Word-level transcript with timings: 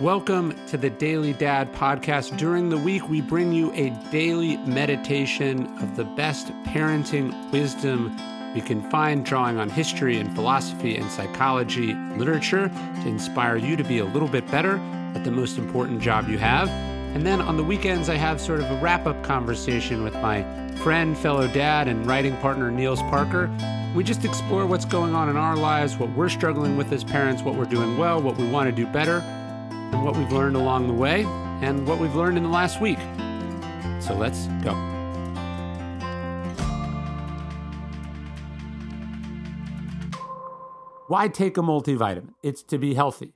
Welcome 0.00 0.56
to 0.68 0.78
the 0.78 0.88
Daily 0.88 1.34
Dad 1.34 1.70
podcast. 1.74 2.38
During 2.38 2.70
the 2.70 2.78
week, 2.78 3.10
we 3.10 3.20
bring 3.20 3.52
you 3.52 3.70
a 3.74 3.90
daily 4.10 4.56
meditation 4.56 5.66
of 5.80 5.96
the 5.96 6.04
best 6.04 6.48
parenting 6.64 7.52
wisdom 7.52 8.10
we 8.54 8.62
can 8.62 8.88
find, 8.88 9.22
drawing 9.24 9.58
on 9.58 9.68
history 9.68 10.18
and 10.18 10.34
philosophy 10.34 10.96
and 10.96 11.08
psychology 11.10 11.92
literature 12.16 12.68
to 12.68 13.06
inspire 13.06 13.56
you 13.56 13.76
to 13.76 13.84
be 13.84 13.98
a 13.98 14.04
little 14.06 14.28
bit 14.28 14.50
better 14.50 14.78
at 15.14 15.24
the 15.24 15.30
most 15.30 15.58
important 15.58 16.00
job 16.00 16.26
you 16.26 16.38
have. 16.38 16.70
And 17.14 17.26
then 17.26 17.42
on 17.42 17.58
the 17.58 17.64
weekends, 17.64 18.08
I 18.08 18.16
have 18.16 18.40
sort 18.40 18.60
of 18.60 18.70
a 18.70 18.80
wrap 18.80 19.06
up 19.06 19.22
conversation 19.22 20.02
with 20.02 20.14
my 20.14 20.42
friend, 20.76 21.16
fellow 21.16 21.46
dad, 21.46 21.86
and 21.86 22.06
writing 22.06 22.34
partner, 22.38 22.70
Niels 22.70 23.02
Parker. 23.02 23.54
We 23.94 24.04
just 24.04 24.24
explore 24.24 24.64
what's 24.64 24.86
going 24.86 25.14
on 25.14 25.28
in 25.28 25.36
our 25.36 25.54
lives, 25.54 25.98
what 25.98 26.08
we're 26.12 26.30
struggling 26.30 26.78
with 26.78 26.90
as 26.92 27.04
parents, 27.04 27.42
what 27.42 27.56
we're 27.56 27.66
doing 27.66 27.98
well, 27.98 28.22
what 28.22 28.38
we 28.38 28.48
want 28.48 28.70
to 28.70 28.72
do 28.72 28.86
better, 28.86 29.22
what 30.02 30.16
we've 30.16 30.32
learned 30.32 30.56
along 30.56 30.86
the 30.86 30.92
way, 30.92 31.24
and 31.62 31.86
what 31.86 31.98
we've 31.98 32.14
learned 32.14 32.36
in 32.36 32.42
the 32.42 32.48
last 32.48 32.80
week. 32.80 32.98
So 34.00 34.14
let's 34.14 34.46
go. 34.64 34.74
Why 41.08 41.28
take 41.28 41.56
a 41.58 41.60
multivitamin? 41.60 42.34
It's 42.42 42.62
to 42.64 42.78
be 42.78 42.94
healthy. 42.94 43.34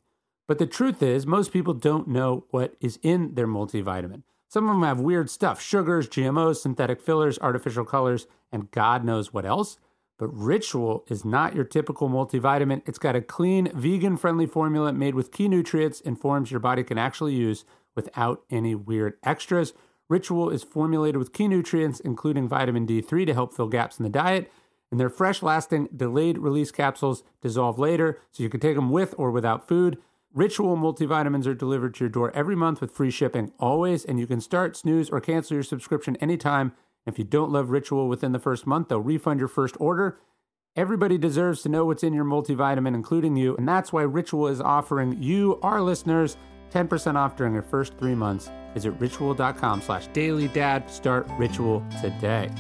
But 0.49 0.59
the 0.59 0.67
truth 0.67 1.03
is, 1.03 1.27
most 1.27 1.53
people 1.53 1.75
don't 1.75 2.09
know 2.09 2.47
what 2.51 2.75
is 2.81 2.99
in 3.03 3.35
their 3.35 3.47
multivitamin. 3.47 4.23
Some 4.49 4.69
of 4.69 4.77
them 4.77 4.83
have 4.85 5.01
weird 5.01 5.29
stuff 5.29 5.61
sugars, 5.61 6.09
GMOs, 6.09 6.57
synthetic 6.57 7.01
fillers, 7.01 7.39
artificial 7.41 7.85
colors, 7.85 8.27
and 8.53 8.71
God 8.71 9.05
knows 9.05 9.33
what 9.33 9.45
else. 9.45 9.79
But 10.19 10.29
Ritual 10.29 11.05
is 11.09 11.25
not 11.25 11.55
your 11.55 11.65
typical 11.65 12.09
multivitamin. 12.09 12.83
It's 12.87 12.99
got 12.99 13.17
a 13.17 13.21
clean, 13.21 13.71
vegan 13.75 14.17
friendly 14.17 14.47
formula 14.47 14.93
made 14.93 15.15
with 15.15 15.33
key 15.33 15.49
nutrients 15.49 16.01
and 16.01 16.19
forms 16.19 16.51
your 16.51 16.61
body 16.61 16.83
can 16.83 16.97
actually 16.97 17.35
use 17.35 17.65
without 17.95 18.43
any 18.51 18.75
weird 18.75 19.15
extras. 19.23 19.75
Ritual 20.09 20.51
is 20.51 20.63
formulated 20.63 21.19
with 21.19 21.33
key 21.33 21.49
nutrients, 21.49 22.01
including 22.01 22.49
vitamin 22.49 22.87
D3 22.87 23.27
to 23.27 23.35
help 23.35 23.53
fill 23.53 23.69
gaps 23.69 23.99
in 23.99 24.05
the 24.05 24.09
diet. 24.09 24.51
And 24.91 25.01
their 25.01 25.11
fresh, 25.11 25.43
lasting, 25.43 25.89
delayed 25.95 26.39
release 26.39 26.71
capsules 26.71 27.25
dissolve 27.43 27.79
later, 27.79 28.21
so 28.31 28.43
you 28.43 28.49
can 28.49 28.61
take 28.61 28.77
them 28.77 28.91
with 28.91 29.15
or 29.19 29.31
without 29.31 29.67
food. 29.67 29.99
Ritual 30.33 30.77
multivitamins 30.77 31.47
are 31.47 31.55
delivered 31.55 31.95
to 31.95 32.05
your 32.05 32.11
door 32.11 32.31
every 32.35 32.55
month 32.55 32.81
with 32.81 32.93
free 32.93 33.11
shipping 33.11 33.53
always, 33.59 34.05
and 34.05 34.21
you 34.21 34.27
can 34.27 34.41
start, 34.41 34.77
snooze, 34.77 35.11
or 35.11 35.21
cancel 35.21 35.55
your 35.55 35.65
subscription 35.65 36.15
anytime. 36.17 36.73
If 37.07 37.21
you 37.21 37.25
don't 37.25 37.53
love 37.53 37.71
Ritual 37.71 38.09
within 38.09 38.33
the 38.33 38.41
first 38.41 38.67
month, 38.67 38.89
they'll 38.89 38.99
refund 38.99 39.39
your 39.39 39.49
first 39.49 39.77
order. 39.79 40.19
Everybody 40.75 41.17
deserves 41.17 41.63
to 41.63 41.69
know 41.69 41.85
what's 41.87 42.03
in 42.03 42.13
your 42.13 42.25
multivitamin, 42.25 42.97
including 42.97 43.37
you, 43.37 43.57
and 43.57 43.67
that's 43.67 43.93
why 43.93 44.03
Ritual 44.03 44.49
is 44.49 44.61
offering 44.61 45.23
you, 45.23 45.61
our 45.63 45.81
listeners, 45.81 46.37
10% 46.73 47.15
off 47.15 47.37
during 47.37 47.55
your 47.55 47.63
first 47.63 47.97
three 47.97 48.17
months. 48.17 48.51
Visit 48.75 48.91
ritual.com 48.91 49.83
slash 49.83 50.09
dailydad. 50.09 50.91
Start 50.91 51.29
Ritual 51.39 51.87
today. 52.03 52.51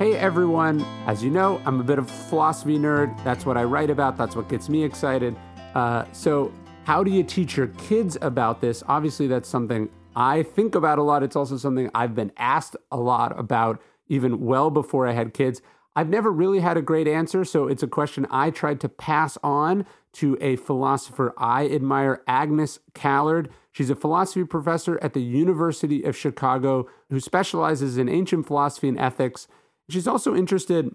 Hey 0.00 0.16
everyone, 0.16 0.84
as 1.06 1.22
you 1.22 1.30
know, 1.30 1.62
I'm 1.64 1.78
a 1.80 1.84
bit 1.84 1.98
of 1.98 2.10
a 2.10 2.12
philosophy 2.12 2.76
nerd. 2.76 3.22
That's 3.22 3.46
what 3.46 3.56
I 3.56 3.62
write 3.62 3.90
about, 3.90 4.16
that's 4.16 4.34
what 4.34 4.48
gets 4.48 4.68
me 4.68 4.82
excited. 4.82 5.36
Uh, 5.76 6.04
so, 6.10 6.52
how 6.84 7.04
do 7.04 7.10
you 7.10 7.22
teach 7.22 7.56
your 7.56 7.68
kids 7.68 8.16
about 8.20 8.60
this? 8.60 8.82
Obviously, 8.88 9.26
that's 9.28 9.48
something 9.48 9.88
I 10.18 10.42
think 10.42 10.74
about 10.74 10.98
a 10.98 11.04
lot. 11.04 11.22
It's 11.22 11.36
also 11.36 11.56
something 11.56 11.90
I've 11.94 12.16
been 12.16 12.32
asked 12.36 12.74
a 12.90 12.96
lot 12.96 13.38
about, 13.38 13.80
even 14.08 14.40
well 14.40 14.68
before 14.68 15.06
I 15.06 15.12
had 15.12 15.32
kids. 15.32 15.62
I've 15.94 16.08
never 16.08 16.32
really 16.32 16.58
had 16.58 16.76
a 16.76 16.82
great 16.82 17.06
answer, 17.06 17.44
so 17.44 17.68
it's 17.68 17.84
a 17.84 17.88
question 17.88 18.26
I 18.28 18.50
tried 18.50 18.80
to 18.80 18.88
pass 18.88 19.38
on 19.44 19.86
to 20.14 20.36
a 20.40 20.56
philosopher 20.56 21.32
I 21.38 21.68
admire, 21.68 22.24
Agnes 22.26 22.80
Callard. 22.94 23.48
She's 23.70 23.90
a 23.90 23.94
philosophy 23.94 24.44
professor 24.44 24.98
at 25.00 25.12
the 25.14 25.22
University 25.22 26.02
of 26.02 26.16
Chicago 26.16 26.88
who 27.10 27.20
specializes 27.20 27.96
in 27.96 28.08
ancient 28.08 28.44
philosophy 28.44 28.88
and 28.88 28.98
ethics. 28.98 29.46
She's 29.88 30.08
also 30.08 30.34
interested, 30.34 30.92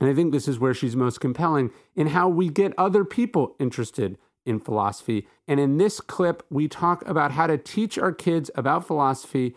and 0.00 0.10
I 0.10 0.14
think 0.14 0.32
this 0.32 0.48
is 0.48 0.58
where 0.58 0.74
she's 0.74 0.96
most 0.96 1.20
compelling, 1.20 1.70
in 1.94 2.08
how 2.08 2.28
we 2.28 2.48
get 2.48 2.74
other 2.76 3.04
people 3.04 3.54
interested 3.60 4.18
in 4.46 4.60
philosophy. 4.60 5.26
And 5.46 5.60
in 5.60 5.78
this 5.78 6.00
clip, 6.00 6.44
we 6.50 6.68
talk 6.68 7.06
about 7.06 7.32
how 7.32 7.46
to 7.46 7.58
teach 7.58 7.98
our 7.98 8.12
kids 8.12 8.50
about 8.54 8.86
philosophy. 8.86 9.54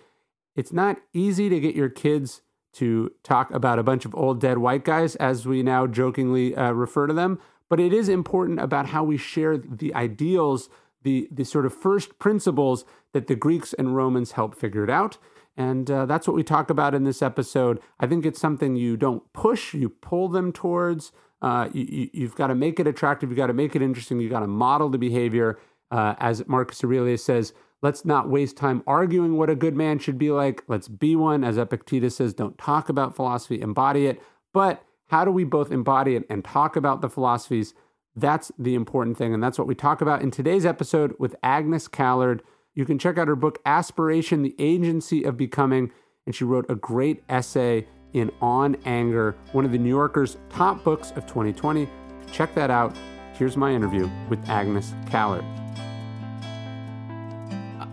It's 0.55 0.73
not 0.73 0.97
easy 1.13 1.49
to 1.49 1.59
get 1.59 1.75
your 1.75 1.89
kids 1.89 2.41
to 2.73 3.11
talk 3.23 3.51
about 3.51 3.79
a 3.79 3.83
bunch 3.83 4.03
of 4.05 4.15
old 4.15 4.41
dead 4.41 4.57
white 4.57 4.83
guys, 4.83 5.15
as 5.17 5.45
we 5.45 5.63
now 5.63 5.87
jokingly 5.87 6.55
uh, 6.55 6.71
refer 6.71 7.07
to 7.07 7.13
them, 7.13 7.39
but 7.69 7.79
it 7.79 7.93
is 7.93 8.09
important 8.09 8.59
about 8.59 8.87
how 8.87 9.03
we 9.03 9.17
share 9.17 9.57
the 9.57 9.93
ideals, 9.93 10.69
the, 11.03 11.27
the 11.31 11.43
sort 11.43 11.65
of 11.65 11.73
first 11.73 12.17
principles 12.19 12.83
that 13.13 13.27
the 13.27 13.35
Greeks 13.35 13.73
and 13.73 13.95
Romans 13.95 14.31
helped 14.33 14.57
figure 14.57 14.83
it 14.83 14.89
out. 14.89 15.17
And 15.55 15.89
uh, 15.89 16.07
that's 16.07 16.27
what 16.27 16.35
we 16.35 16.43
talk 16.43 16.71
about 16.71 16.95
in 16.95 17.03
this 17.03 17.21
episode. 17.21 17.79
I 17.99 18.07
think 18.07 18.25
it's 18.25 18.41
something 18.41 18.75
you 18.75 18.97
don't 18.97 19.31
push, 19.33 19.75
you 19.75 19.89
pull 19.89 20.27
them 20.27 20.51
towards. 20.51 21.11
Uh, 21.43 21.67
you, 21.73 22.09
have 22.21 22.35
got 22.35 22.47
to 22.47 22.55
make 22.55 22.79
it 22.79 22.87
attractive, 22.87 23.29
you've 23.29 23.37
got 23.37 23.47
to 23.47 23.53
make 23.53 23.75
it 23.75 23.81
interesting, 23.81 24.19
you've 24.21 24.31
got 24.31 24.39
to 24.39 24.47
model 24.47 24.89
the 24.89 24.97
behavior. 24.97 25.59
Uh, 25.91 26.15
as 26.17 26.47
Marcus 26.47 26.83
Aurelius 26.83 27.23
says, 27.23 27.53
let's 27.83 28.05
not 28.05 28.29
waste 28.29 28.57
time 28.57 28.81
arguing 28.87 29.37
what 29.37 29.49
a 29.49 29.55
good 29.55 29.75
man 29.75 29.99
should 29.99 30.17
be 30.17 30.31
like. 30.31 30.63
Let's 30.67 30.87
be 30.87 31.15
one. 31.15 31.43
As 31.43 31.57
Epictetus 31.57 32.15
says, 32.15 32.33
don't 32.33 32.57
talk 32.57 32.89
about 32.89 33.15
philosophy, 33.15 33.61
embody 33.61 34.07
it. 34.07 34.21
But 34.53 34.83
how 35.09 35.25
do 35.25 35.31
we 35.31 35.43
both 35.43 35.71
embody 35.71 36.15
it 36.15 36.23
and 36.29 36.43
talk 36.43 36.75
about 36.75 37.01
the 37.01 37.09
philosophies? 37.09 37.73
That's 38.15 38.51
the 38.57 38.73
important 38.73 39.17
thing. 39.17 39.33
And 39.33 39.43
that's 39.43 39.59
what 39.59 39.67
we 39.67 39.75
talk 39.75 40.01
about 40.01 40.21
in 40.21 40.31
today's 40.31 40.65
episode 40.65 41.13
with 41.19 41.35
Agnes 41.43 41.87
Callard. 41.87 42.41
You 42.73 42.85
can 42.85 42.97
check 42.97 43.17
out 43.17 43.27
her 43.27 43.35
book, 43.35 43.59
Aspiration 43.65 44.43
The 44.43 44.55
Agency 44.57 45.23
of 45.23 45.35
Becoming. 45.35 45.91
And 46.25 46.33
she 46.33 46.45
wrote 46.45 46.65
a 46.69 46.75
great 46.75 47.21
essay 47.27 47.85
in 48.13 48.31
On 48.41 48.75
Anger, 48.85 49.35
one 49.51 49.65
of 49.65 49.71
the 49.71 49.77
New 49.77 49.89
Yorker's 49.89 50.37
top 50.49 50.83
books 50.83 51.11
of 51.11 51.25
2020. 51.25 51.87
Check 52.31 52.53
that 52.55 52.69
out. 52.69 52.95
Here's 53.33 53.57
my 53.57 53.71
interview 53.71 54.09
with 54.29 54.47
Agnes 54.47 54.93
Callard. 55.09 55.43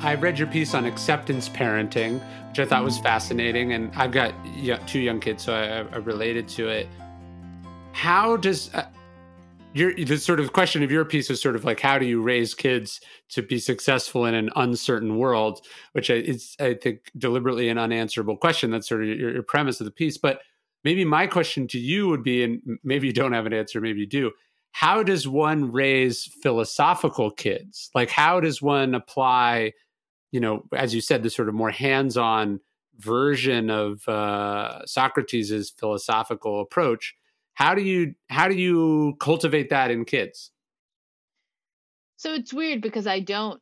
I 0.03 0.15
read 0.15 0.39
your 0.39 0.49
piece 0.49 0.75
on 0.75 0.87
acceptance 0.87 1.49
parenting, 1.49 2.21
which 2.49 2.59
I 2.59 2.65
thought 2.65 2.85
was 2.85 2.99
fascinating. 2.99 3.75
And 3.75 3.91
I've 3.95 4.13
got 4.13 4.35
two 4.87 4.99
young 5.01 5.21
kids, 5.21 5.43
so 5.43 5.55
I, 5.55 5.95
I 5.95 5.99
related 5.99 6.49
to 6.49 6.69
it. 6.69 6.89
How 7.93 8.37
does, 8.37 8.73
uh, 8.75 8.87
your 9.73 9.95
the 9.95 10.19
sort 10.19 10.41
of 10.41 10.53
question 10.53 10.83
of 10.83 10.91
your 10.91 11.05
piece 11.05 11.31
is 11.31 11.41
sort 11.41 11.57
of 11.57 11.65
like 11.65 11.81
how 11.81 11.99
do 11.99 12.07
you 12.07 12.21
raise 12.21 12.55
kids 12.55 13.01
to 13.31 13.43
be 13.43 13.59
successful 13.59 14.25
in 14.25 14.35
an 14.35 14.51
uncertain 14.57 15.17
world? 15.17 15.65
Which 15.93 16.11
is 16.11 16.57
i 16.61 16.75
think 16.75 17.11
deliberately 17.17 17.69
an 17.69 17.79
unanswerable 17.79 18.37
question. 18.37 18.71
That's 18.71 18.89
sort 18.89 19.03
of 19.03 19.09
your, 19.09 19.33
your, 19.33 19.43
premise 19.43 19.81
of 19.81 19.85
the 19.85 19.93
piece. 19.93 20.19
But 20.19 20.41
maybe 20.85 21.05
my 21.05 21.27
question 21.27 21.69
to 21.69 21.79
you 21.79 22.09
would 22.09 22.23
be 22.23 22.43
and 22.43 22.61
maybe 22.83 23.07
you 23.07 23.13
don't 23.13 23.33
have 23.33 23.47
an 23.47 23.53
answer 23.53 23.81
maybe 23.81 24.01
you 24.01 24.07
do 24.07 24.33
how 24.73 25.03
does 25.03 25.27
one 25.27 25.73
raise 25.73 26.27
philosophical 26.43 27.31
kids? 27.31 27.91
Like 27.93 28.09
how 28.09 28.41
does 28.41 28.63
one 28.63 28.95
apply 28.95 29.73
you 30.33 30.41
know 30.41 30.65
as 30.75 30.95
you 30.95 31.01
said 31.01 31.23
the 31.23 31.31
sort 31.31 31.49
of 31.49 31.55
more 31.55 31.71
hands-on 31.71 32.61
version 32.99 33.71
of 33.71 34.07
uh, 34.09 34.85
socrates's 34.85 35.71
philosophical 35.71 36.61
approach 36.61 37.15
how 37.61 37.75
do 37.75 37.83
you 37.83 38.15
how 38.31 38.49
do 38.49 38.55
you 38.55 39.15
cultivate 39.21 39.69
that 39.69 39.91
in 39.91 40.07
kids? 40.07 40.51
So 42.17 42.35
it's 42.35 42.53
weird 42.53 42.81
because 42.81 43.07
i 43.07 43.21
don't 43.21 43.61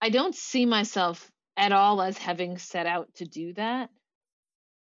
i 0.00 0.10
don't 0.10 0.34
see 0.34 0.66
myself 0.66 1.30
at 1.56 1.72
all 1.72 2.02
as 2.02 2.18
having 2.18 2.58
set 2.58 2.86
out 2.86 3.08
to 3.16 3.24
do 3.24 3.54
that. 3.54 3.90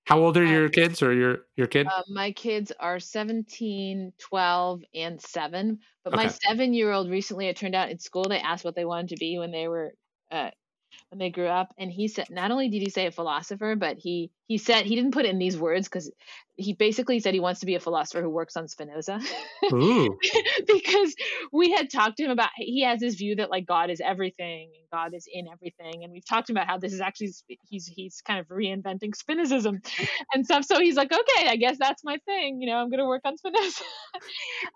How 0.07 0.21
old 0.21 0.39
are 0.39 0.47
um, 0.47 0.51
your 0.51 0.71
kids 0.71 1.03
or 1.03 1.13
your 1.13 1.41
your 1.57 1.67
kid? 1.67 1.87
Uh, 1.87 2.03
my 2.09 2.33
kids 2.33 2.73
are 2.81 2.99
17 2.99 4.13
12 4.19 4.83
and 4.95 5.21
7 5.21 5.79
but 6.05 6.15
okay. 6.15 6.25
my 6.25 6.29
7 6.31 6.73
year 6.73 6.91
old 6.91 7.11
recently 7.11 7.49
it 7.49 7.57
turned 7.57 7.75
out 7.75 7.91
in 7.91 7.99
school 7.99 8.25
they 8.25 8.39
asked 8.39 8.65
what 8.65 8.75
they 8.75 8.87
wanted 8.87 9.11
to 9.11 9.17
be 9.17 9.39
when 9.39 9.51
they 9.51 9.69
were 9.69 9.93
uh, 10.31 10.51
when 11.11 11.19
they 11.19 11.31
grew 11.31 11.47
up 11.47 11.73
and 11.79 11.91
he 11.91 12.09
said 12.09 12.29
not 12.31 12.51
only 12.51 12.69
did 12.69 12.83
he 12.83 12.91
say 12.91 13.07
a 13.07 13.11
philosopher 13.11 13.77
but 13.77 13.97
he 13.99 14.31
he 14.47 14.59
said 14.59 14.85
he 14.85 14.95
didn't 14.95 15.13
put 15.13 15.25
it 15.25 15.31
in 15.31 15.39
these 15.39 15.57
words 15.57 15.89
because 15.89 16.11
he 16.57 16.73
basically 16.73 17.21
said 17.21 17.35
he 17.35 17.41
wants 17.41 17.61
to 17.61 17.67
be 17.67 17.77
a 17.77 17.81
philosopher 17.81 18.21
who 18.23 18.31
works 18.31 18.57
on 18.57 18.67
spinoza. 18.67 19.21
Because 20.67 21.15
we 21.53 21.71
had 21.71 21.91
talked 21.91 22.17
to 22.17 22.25
him 22.25 22.31
about 22.31 22.51
he 22.57 22.83
has 22.83 23.01
this 23.01 23.15
view 23.15 23.37
that 23.37 23.51
like 23.51 23.67
god 23.67 23.91
is 23.91 24.01
everything 24.05 24.71
and 24.75 24.91
god 24.93 25.15
is 25.15 25.27
in 25.33 25.47
everything 25.49 26.05
and 26.05 26.13
we've 26.13 26.27
talked 26.27 26.51
about 26.51 26.67
how 26.67 26.79
this 26.79 26.93
is 26.93 27.01
actually 27.01 27.33
he's 27.69 27.87
he's 27.87 28.21
kind 28.21 28.41
of 28.41 28.47
reinventing 28.49 29.15
spinozism 29.15 29.79
and 30.35 30.45
stuff. 30.45 30.65
So 30.65 30.79
he's 30.81 30.97
like 30.97 31.13
okay 31.13 31.49
i 31.49 31.57
guess 31.57 31.77
that's 31.79 32.05
my 32.05 32.19
thing 32.27 32.61
you 32.61 32.69
know 32.69 32.77
i'm 32.77 32.91
going 32.91 33.01
to 33.01 33.07
work 33.07 33.23
on 33.25 33.37
spinoza. 33.37 33.85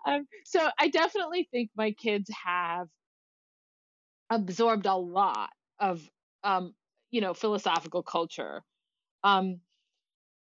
Um, 0.07 0.27
so 0.45 0.69
i 0.79 0.87
definitely 0.87 1.47
think 1.51 1.69
my 1.75 1.91
kids 1.91 2.29
have 2.45 2.87
absorbed 4.29 4.85
a 4.85 4.95
lot 4.95 5.49
of 5.79 6.01
um, 6.43 6.73
you 7.11 7.21
know, 7.21 7.33
philosophical 7.33 8.03
culture. 8.03 8.63
Um, 9.23 9.61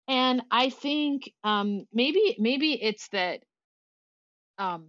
and 0.08 0.42
I 0.50 0.70
think 0.70 1.30
um, 1.44 1.86
maybe 1.92 2.36
maybe 2.38 2.72
it's 2.72 3.08
that 3.08 3.40
um, 4.58 4.88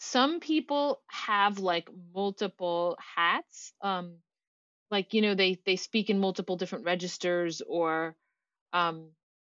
some 0.00 0.40
people 0.40 1.02
have 1.08 1.58
like 1.58 1.88
multiple 2.14 2.98
hats. 3.16 3.72
Um, 3.82 4.18
like 4.90 5.14
you 5.14 5.22
know 5.22 5.34
they 5.34 5.58
they 5.66 5.76
speak 5.76 6.10
in 6.10 6.20
multiple 6.20 6.56
different 6.56 6.84
registers 6.86 7.62
or 7.66 8.16
um, 8.72 9.10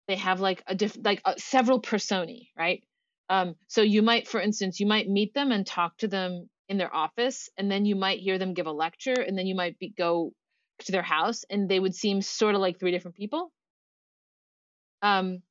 they 0.08 0.16
have 0.18 0.42
like 0.42 0.64
a 0.68 0.76
different 0.76 1.06
like 1.06 1.22
uh, 1.26 1.36
several 1.38 1.80
personae, 1.82 2.52
right? 2.58 2.84
Um, 3.30 3.56
so 3.68 3.82
you 3.84 4.02
might, 4.04 4.28
for 4.28 4.42
instance, 4.42 4.80
you 4.80 4.88
might 4.88 5.10
meet 5.10 5.34
them 5.34 5.52
and 5.52 5.66
talk 5.68 5.98
to 6.00 6.08
them 6.10 6.50
in 6.70 6.78
their 6.78 6.94
office, 6.96 7.50
and 7.58 7.72
then 7.72 7.86
you 7.86 7.96
might 7.96 8.20
hear 8.20 8.38
them 8.40 8.54
give 8.56 8.68
a 8.68 8.72
lecture, 8.72 9.22
and 9.22 9.38
then 9.38 9.48
you 9.48 9.56
might 9.56 9.80
be, 9.80 9.90
go 9.98 10.34
to 10.80 10.92
their 10.92 11.04
house, 11.04 11.46
and 11.50 11.70
they 11.70 11.80
would 11.80 11.96
seem 11.96 12.22
sort 12.22 12.56
of 12.56 12.62
like 12.62 12.80
three 12.80 12.92
different 12.92 13.18
people. 13.18 13.52
Um, 15.02 15.42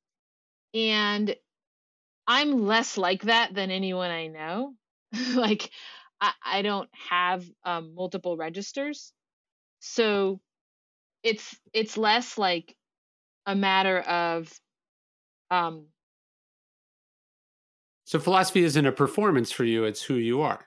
and 0.73 1.35
I'm 2.27 2.65
less 2.65 2.97
like 2.97 3.23
that 3.23 3.53
than 3.53 3.71
anyone 3.71 4.11
I 4.11 4.27
know. 4.27 4.73
like 5.35 5.69
I, 6.19 6.31
I 6.43 6.61
don't 6.61 6.89
have 7.09 7.45
um, 7.63 7.93
multiple 7.95 8.37
registers, 8.37 9.13
so 9.79 10.39
it's 11.23 11.57
it's 11.73 11.97
less 11.97 12.37
like 12.37 12.75
a 13.45 13.55
matter 13.55 13.99
of 13.99 14.51
um. 15.51 15.87
So 18.05 18.19
philosophy 18.19 18.63
isn't 18.63 18.85
a 18.85 18.91
performance 18.91 19.51
for 19.51 19.63
you; 19.63 19.83
it's 19.83 20.03
who 20.03 20.15
you 20.15 20.41
are. 20.41 20.64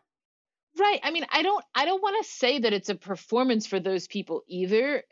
Right. 0.78 1.00
I 1.02 1.10
mean, 1.10 1.26
I 1.30 1.42
don't 1.42 1.64
I 1.74 1.84
don't 1.84 2.02
want 2.02 2.22
to 2.24 2.30
say 2.30 2.60
that 2.60 2.72
it's 2.72 2.88
a 2.88 2.94
performance 2.94 3.66
for 3.66 3.80
those 3.80 4.06
people 4.06 4.42
either. 4.48 5.02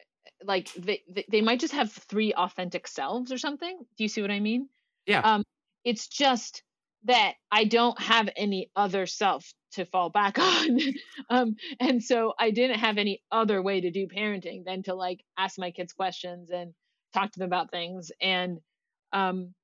Like 0.44 0.72
they 0.74 1.02
they 1.30 1.40
might 1.40 1.60
just 1.60 1.74
have 1.74 1.92
three 1.92 2.34
authentic 2.34 2.86
selves 2.86 3.32
or 3.32 3.38
something. 3.38 3.78
Do 3.96 4.04
you 4.04 4.08
see 4.08 4.22
what 4.22 4.30
I 4.30 4.40
mean? 4.40 4.68
Yeah. 5.06 5.20
Um 5.20 5.42
it's 5.84 6.08
just 6.08 6.62
that 7.04 7.34
I 7.50 7.64
don't 7.64 8.00
have 8.00 8.28
any 8.36 8.70
other 8.74 9.06
self 9.06 9.52
to 9.72 9.84
fall 9.84 10.10
back 10.10 10.38
on. 10.40 10.80
um, 11.30 11.56
and 11.80 12.02
so 12.02 12.34
I 12.38 12.50
didn't 12.50 12.80
have 12.80 12.98
any 12.98 13.22
other 13.30 13.62
way 13.62 13.80
to 13.80 13.90
do 13.90 14.08
parenting 14.08 14.64
than 14.64 14.82
to 14.84 14.94
like 14.94 15.24
ask 15.38 15.58
my 15.58 15.70
kids 15.70 15.92
questions 15.92 16.50
and 16.50 16.74
talk 17.14 17.32
to 17.32 17.38
them 17.38 17.46
about 17.46 17.70
things. 17.70 18.10
And 18.20 18.58
um, 19.12 19.54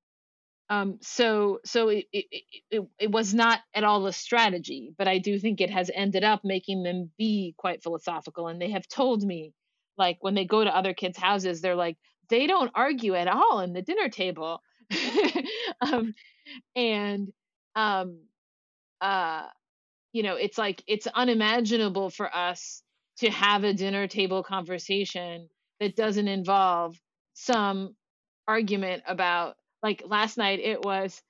um, 0.72 0.98
so 1.02 1.58
so 1.66 1.90
it, 1.90 2.06
it, 2.14 2.24
it, 2.70 2.82
it 2.98 3.10
was 3.10 3.34
not 3.34 3.60
at 3.74 3.84
all 3.84 4.06
a 4.06 4.12
strategy, 4.12 4.94
but 4.96 5.06
I 5.06 5.18
do 5.18 5.38
think 5.38 5.60
it 5.60 5.68
has 5.68 5.90
ended 5.94 6.24
up 6.24 6.40
making 6.44 6.82
them 6.82 7.10
be 7.18 7.54
quite 7.58 7.82
philosophical. 7.82 8.48
And 8.48 8.58
they 8.58 8.70
have 8.70 8.88
told 8.88 9.22
me, 9.22 9.52
like 9.98 10.16
when 10.22 10.34
they 10.34 10.46
go 10.46 10.64
to 10.64 10.74
other 10.74 10.94
kids' 10.94 11.18
houses, 11.18 11.60
they're 11.60 11.76
like, 11.76 11.98
they 12.30 12.46
don't 12.46 12.70
argue 12.74 13.14
at 13.14 13.28
all 13.28 13.60
in 13.60 13.74
the 13.74 13.82
dinner 13.82 14.08
table. 14.08 14.62
um, 15.82 16.14
and 16.74 17.32
um 17.76 18.20
uh 19.00 19.44
you 20.12 20.22
know 20.22 20.36
it's 20.36 20.58
like 20.58 20.82
it's 20.86 21.06
unimaginable 21.06 22.10
for 22.10 22.34
us 22.34 22.82
to 23.18 23.30
have 23.30 23.64
a 23.64 23.74
dinner 23.74 24.06
table 24.06 24.42
conversation 24.42 25.48
that 25.80 25.96
doesn't 25.96 26.28
involve 26.28 26.98
some 27.34 27.94
argument 28.48 29.02
about 29.06 29.56
like 29.82 30.02
last 30.06 30.38
night 30.38 30.60
it 30.60 30.84
was 30.84 31.20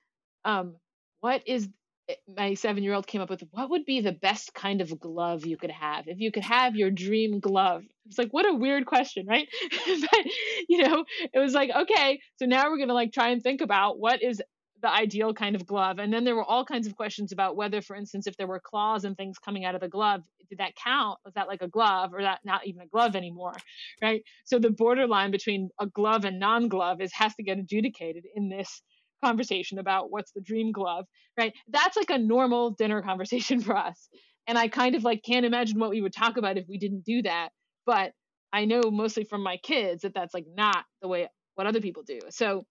um 0.45 0.75
what 1.21 1.47
is 1.47 1.69
eh, 2.09 2.15
my 2.37 2.53
seven 2.53 2.83
year 2.83 2.93
old 2.93 3.07
came 3.07 3.21
up 3.21 3.29
with 3.29 3.43
what 3.51 3.69
would 3.69 3.85
be 3.85 4.01
the 4.01 4.11
best 4.11 4.53
kind 4.53 4.81
of 4.81 4.99
glove 4.99 5.45
you 5.45 5.57
could 5.57 5.71
have? 5.71 6.07
If 6.07 6.19
you 6.19 6.31
could 6.31 6.43
have 6.43 6.75
your 6.75 6.91
dream 6.91 7.39
glove. 7.39 7.83
It's 8.07 8.17
like 8.17 8.31
what 8.31 8.49
a 8.49 8.53
weird 8.53 8.85
question 8.85 9.25
right? 9.27 9.47
But 9.87 10.25
you 10.69 10.83
know 10.83 11.05
it 11.33 11.39
was 11.39 11.53
like 11.53 11.69
okay 11.83 12.19
so 12.37 12.45
now 12.45 12.69
we're 12.69 12.79
gonna 12.79 12.93
like 12.93 13.13
try 13.13 13.29
and 13.29 13.41
think 13.41 13.61
about 13.61 13.99
what 13.99 14.21
is 14.21 14.41
the 14.83 14.89
ideal 14.91 15.33
kind 15.33 15.55
of 15.55 15.65
glove. 15.65 15.97
And 15.97 16.13
then 16.13 16.25
there 16.25 16.35
were 16.35 16.43
all 16.43 16.65
kinds 16.65 16.85
of 16.85 16.95
questions 16.95 17.31
about 17.31 17.55
whether, 17.55 17.81
for 17.81 17.95
instance, 17.95 18.27
if 18.27 18.35
there 18.37 18.47
were 18.47 18.59
claws 18.59 19.05
and 19.05 19.17
things 19.17 19.39
coming 19.39 19.65
out 19.65 19.75
of 19.75 19.81
the 19.81 19.87
glove, 19.87 20.21
did 20.53 20.59
that 20.59 20.75
count? 20.75 21.19
Was 21.25 21.33
that 21.33 21.47
like 21.47 21.61
a 21.61 21.67
glove 21.67 22.13
or 22.13 22.21
that 22.21 22.39
not 22.43 22.65
even 22.67 22.81
a 22.81 22.87
glove 22.87 23.15
anymore? 23.15 23.55
Right. 24.01 24.21
So 24.45 24.59
the 24.59 24.69
borderline 24.69 25.31
between 25.31 25.69
a 25.79 25.87
glove 25.87 26.25
and 26.25 26.39
non-glove 26.39 27.01
is 27.01 27.11
has 27.13 27.33
to 27.35 27.43
get 27.43 27.57
adjudicated 27.57 28.25
in 28.35 28.49
this 28.49 28.81
conversation 29.23 29.79
about 29.79 30.11
what's 30.11 30.31
the 30.33 30.41
dream 30.41 30.71
glove. 30.71 31.05
Right. 31.37 31.53
That's 31.69 31.97
like 31.97 32.09
a 32.09 32.17
normal 32.17 32.71
dinner 32.71 33.01
conversation 33.09 33.61
for 33.61 33.75
us. 33.75 34.09
And 34.47 34.57
I 34.57 34.67
kind 34.67 34.95
of 34.95 35.03
like 35.03 35.23
can't 35.23 35.45
imagine 35.45 35.79
what 35.79 35.89
we 35.89 36.01
would 36.01 36.13
talk 36.13 36.37
about 36.37 36.57
if 36.57 36.65
we 36.67 36.77
didn't 36.77 37.05
do 37.05 37.21
that. 37.23 37.49
But 37.85 38.11
I 38.51 38.65
know 38.65 38.81
mostly 38.91 39.23
from 39.23 39.41
my 39.41 39.57
kids 39.57 40.03
that 40.03 40.13
that's 40.13 40.33
like 40.33 40.45
not 40.53 40.83
the 41.01 41.07
way 41.07 41.27
what 41.55 41.67
other 41.67 41.81
people 41.81 42.03
do. 42.03 42.19
So 42.29 42.65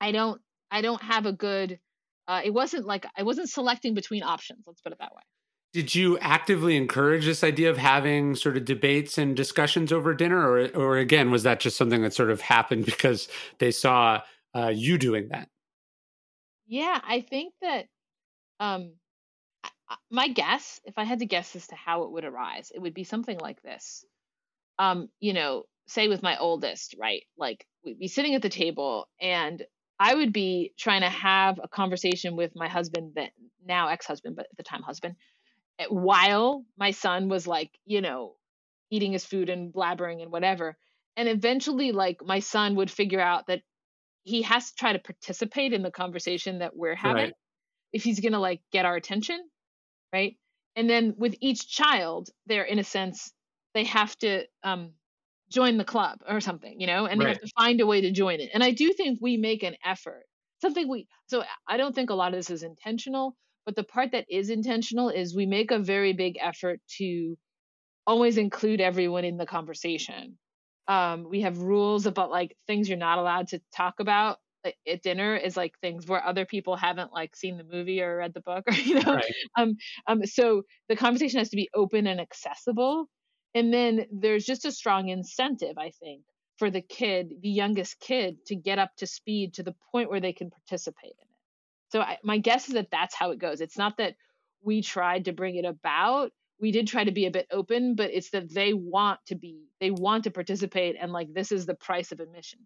I 0.00 0.12
don't 0.12 0.40
I 0.70 0.80
don't 0.82 1.02
have 1.02 1.26
a 1.26 1.32
good. 1.32 1.78
Uh, 2.26 2.40
it 2.44 2.52
wasn't 2.52 2.86
like 2.86 3.06
I 3.16 3.22
wasn't 3.22 3.48
selecting 3.48 3.94
between 3.94 4.22
options. 4.22 4.64
Let's 4.66 4.80
put 4.80 4.92
it 4.92 4.98
that 5.00 5.14
way. 5.14 5.22
Did 5.72 5.94
you 5.94 6.18
actively 6.18 6.76
encourage 6.76 7.24
this 7.24 7.42
idea 7.42 7.70
of 7.70 7.78
having 7.78 8.34
sort 8.34 8.56
of 8.56 8.64
debates 8.64 9.16
and 9.16 9.34
discussions 9.34 9.90
over 9.92 10.14
dinner, 10.14 10.38
or, 10.38 10.66
or 10.74 10.98
again, 10.98 11.30
was 11.30 11.44
that 11.44 11.60
just 11.60 11.76
something 11.76 12.02
that 12.02 12.12
sort 12.12 12.30
of 12.30 12.40
happened 12.40 12.84
because 12.86 13.28
they 13.58 13.70
saw 13.70 14.20
uh, 14.54 14.72
you 14.74 14.98
doing 14.98 15.28
that? 15.28 15.48
Yeah, 16.66 17.00
I 17.06 17.20
think 17.20 17.54
that 17.62 17.86
um, 18.60 18.92
my 20.10 20.28
guess, 20.28 20.80
if 20.84 20.94
I 20.96 21.04
had 21.04 21.20
to 21.20 21.26
guess 21.26 21.56
as 21.56 21.66
to 21.68 21.74
how 21.74 22.04
it 22.04 22.12
would 22.12 22.24
arise, 22.24 22.70
it 22.74 22.80
would 22.80 22.94
be 22.94 23.04
something 23.04 23.38
like 23.38 23.62
this. 23.62 24.04
Um, 24.78 25.08
you 25.20 25.32
know, 25.32 25.64
say 25.86 26.08
with 26.08 26.22
my 26.22 26.36
oldest, 26.38 26.94
right? 26.98 27.22
Like 27.36 27.66
we'd 27.84 27.98
be 27.98 28.08
sitting 28.08 28.34
at 28.34 28.42
the 28.42 28.48
table 28.48 29.08
and 29.20 29.62
I 29.98 30.14
would 30.14 30.32
be 30.32 30.72
trying 30.78 31.02
to 31.02 31.08
have 31.08 31.60
a 31.62 31.68
conversation 31.68 32.36
with 32.36 32.52
my 32.56 32.68
husband, 32.68 33.12
that 33.16 33.30
now 33.64 33.88
ex 33.88 34.06
husband, 34.06 34.36
but 34.36 34.46
at 34.50 34.56
the 34.56 34.62
time 34.62 34.82
husband, 34.82 35.14
while 35.88 36.64
my 36.76 36.90
son 36.90 37.28
was 37.28 37.46
like, 37.46 37.70
you 37.84 38.00
know, 38.00 38.34
eating 38.90 39.12
his 39.12 39.24
food 39.24 39.48
and 39.48 39.72
blabbering 39.72 40.22
and 40.22 40.30
whatever. 40.30 40.76
And 41.16 41.28
eventually, 41.28 41.92
like, 41.92 42.18
my 42.24 42.40
son 42.40 42.76
would 42.76 42.90
figure 42.90 43.20
out 43.20 43.46
that 43.46 43.62
he 44.24 44.42
has 44.42 44.70
to 44.70 44.74
try 44.76 44.92
to 44.92 44.98
participate 44.98 45.72
in 45.72 45.82
the 45.82 45.90
conversation 45.90 46.60
that 46.60 46.76
we're 46.76 46.94
having 46.94 47.24
right. 47.24 47.34
if 47.92 48.04
he's 48.04 48.20
going 48.20 48.32
to 48.32 48.38
like 48.38 48.60
get 48.70 48.84
our 48.84 48.96
attention. 48.96 49.40
Right. 50.12 50.36
And 50.76 50.88
then 50.88 51.14
with 51.18 51.34
each 51.40 51.68
child, 51.68 52.28
they're 52.46 52.64
in 52.64 52.78
a 52.78 52.84
sense, 52.84 53.32
they 53.74 53.84
have 53.84 54.16
to 54.18 54.44
um, 54.62 54.92
join 55.50 55.76
the 55.76 55.84
club 55.84 56.18
or 56.28 56.40
something, 56.40 56.80
you 56.80 56.86
know, 56.86 57.06
and 57.06 57.20
they 57.20 57.26
right. 57.26 57.34
have 57.34 57.42
to 57.42 57.52
find 57.58 57.80
a 57.80 57.86
way 57.86 58.02
to 58.02 58.10
join 58.10 58.40
it. 58.40 58.50
And 58.54 58.62
I 58.62 58.70
do 58.70 58.92
think 58.92 59.18
we 59.20 59.36
make 59.36 59.62
an 59.62 59.76
effort. 59.84 60.24
Something 60.60 60.88
we 60.88 61.08
so 61.26 61.42
I 61.66 61.76
don't 61.76 61.94
think 61.94 62.10
a 62.10 62.14
lot 62.14 62.32
of 62.32 62.38
this 62.38 62.50
is 62.50 62.62
intentional, 62.62 63.36
but 63.64 63.76
the 63.76 63.84
part 63.84 64.12
that 64.12 64.26
is 64.30 64.50
intentional 64.50 65.08
is 65.08 65.34
we 65.34 65.46
make 65.46 65.70
a 65.70 65.78
very 65.78 66.12
big 66.12 66.36
effort 66.40 66.80
to 66.98 67.36
always 68.06 68.38
include 68.38 68.80
everyone 68.80 69.24
in 69.24 69.36
the 69.36 69.46
conversation. 69.46 70.38
Um, 70.88 71.28
we 71.28 71.42
have 71.42 71.58
rules 71.58 72.06
about 72.06 72.30
like 72.30 72.56
things 72.66 72.88
you're 72.88 72.98
not 72.98 73.18
allowed 73.18 73.48
to 73.48 73.60
talk 73.74 74.00
about 74.00 74.38
at 74.86 75.02
dinner 75.02 75.34
is 75.34 75.56
like 75.56 75.72
things 75.80 76.06
where 76.06 76.24
other 76.24 76.44
people 76.44 76.76
haven't 76.76 77.12
like 77.12 77.34
seen 77.34 77.56
the 77.56 77.64
movie 77.64 78.00
or 78.00 78.18
read 78.18 78.32
the 78.32 78.40
book 78.40 78.62
or 78.68 78.74
you 78.74 78.94
know 78.94 79.14
right. 79.14 79.34
um 79.58 79.74
um 80.06 80.24
so 80.24 80.62
the 80.88 80.94
conversation 80.94 81.40
has 81.40 81.48
to 81.48 81.56
be 81.56 81.68
open 81.74 82.06
and 82.06 82.20
accessible 82.20 83.08
and 83.54 83.72
then 83.72 84.06
there's 84.10 84.44
just 84.44 84.64
a 84.64 84.72
strong 84.72 85.08
incentive, 85.08 85.76
I 85.78 85.90
think, 85.90 86.22
for 86.58 86.70
the 86.70 86.80
kid, 86.80 87.34
the 87.42 87.50
youngest 87.50 88.00
kid, 88.00 88.36
to 88.46 88.56
get 88.56 88.78
up 88.78 88.90
to 88.98 89.06
speed 89.06 89.54
to 89.54 89.62
the 89.62 89.74
point 89.90 90.10
where 90.10 90.20
they 90.20 90.32
can 90.32 90.50
participate 90.50 91.12
in 91.18 91.28
it. 91.28 91.31
So 91.92 92.00
I, 92.00 92.18
my 92.24 92.38
guess 92.38 92.68
is 92.68 92.74
that 92.74 92.90
that's 92.90 93.14
how 93.14 93.30
it 93.30 93.38
goes. 93.38 93.60
It's 93.60 93.78
not 93.78 93.98
that 93.98 94.14
we 94.62 94.80
tried 94.82 95.26
to 95.26 95.32
bring 95.32 95.56
it 95.56 95.64
about. 95.64 96.32
We 96.58 96.72
did 96.72 96.86
try 96.86 97.04
to 97.04 97.12
be 97.12 97.26
a 97.26 97.30
bit 97.30 97.46
open, 97.50 97.94
but 97.96 98.10
it's 98.12 98.30
that 98.30 98.52
they 98.52 98.72
want 98.72 99.20
to 99.26 99.34
be, 99.34 99.66
they 99.80 99.90
want 99.90 100.24
to 100.24 100.30
participate, 100.30 100.96
and 101.00 101.12
like 101.12 101.32
this 101.34 101.52
is 101.52 101.66
the 101.66 101.74
price 101.74 102.12
of 102.12 102.20
admission. 102.20 102.60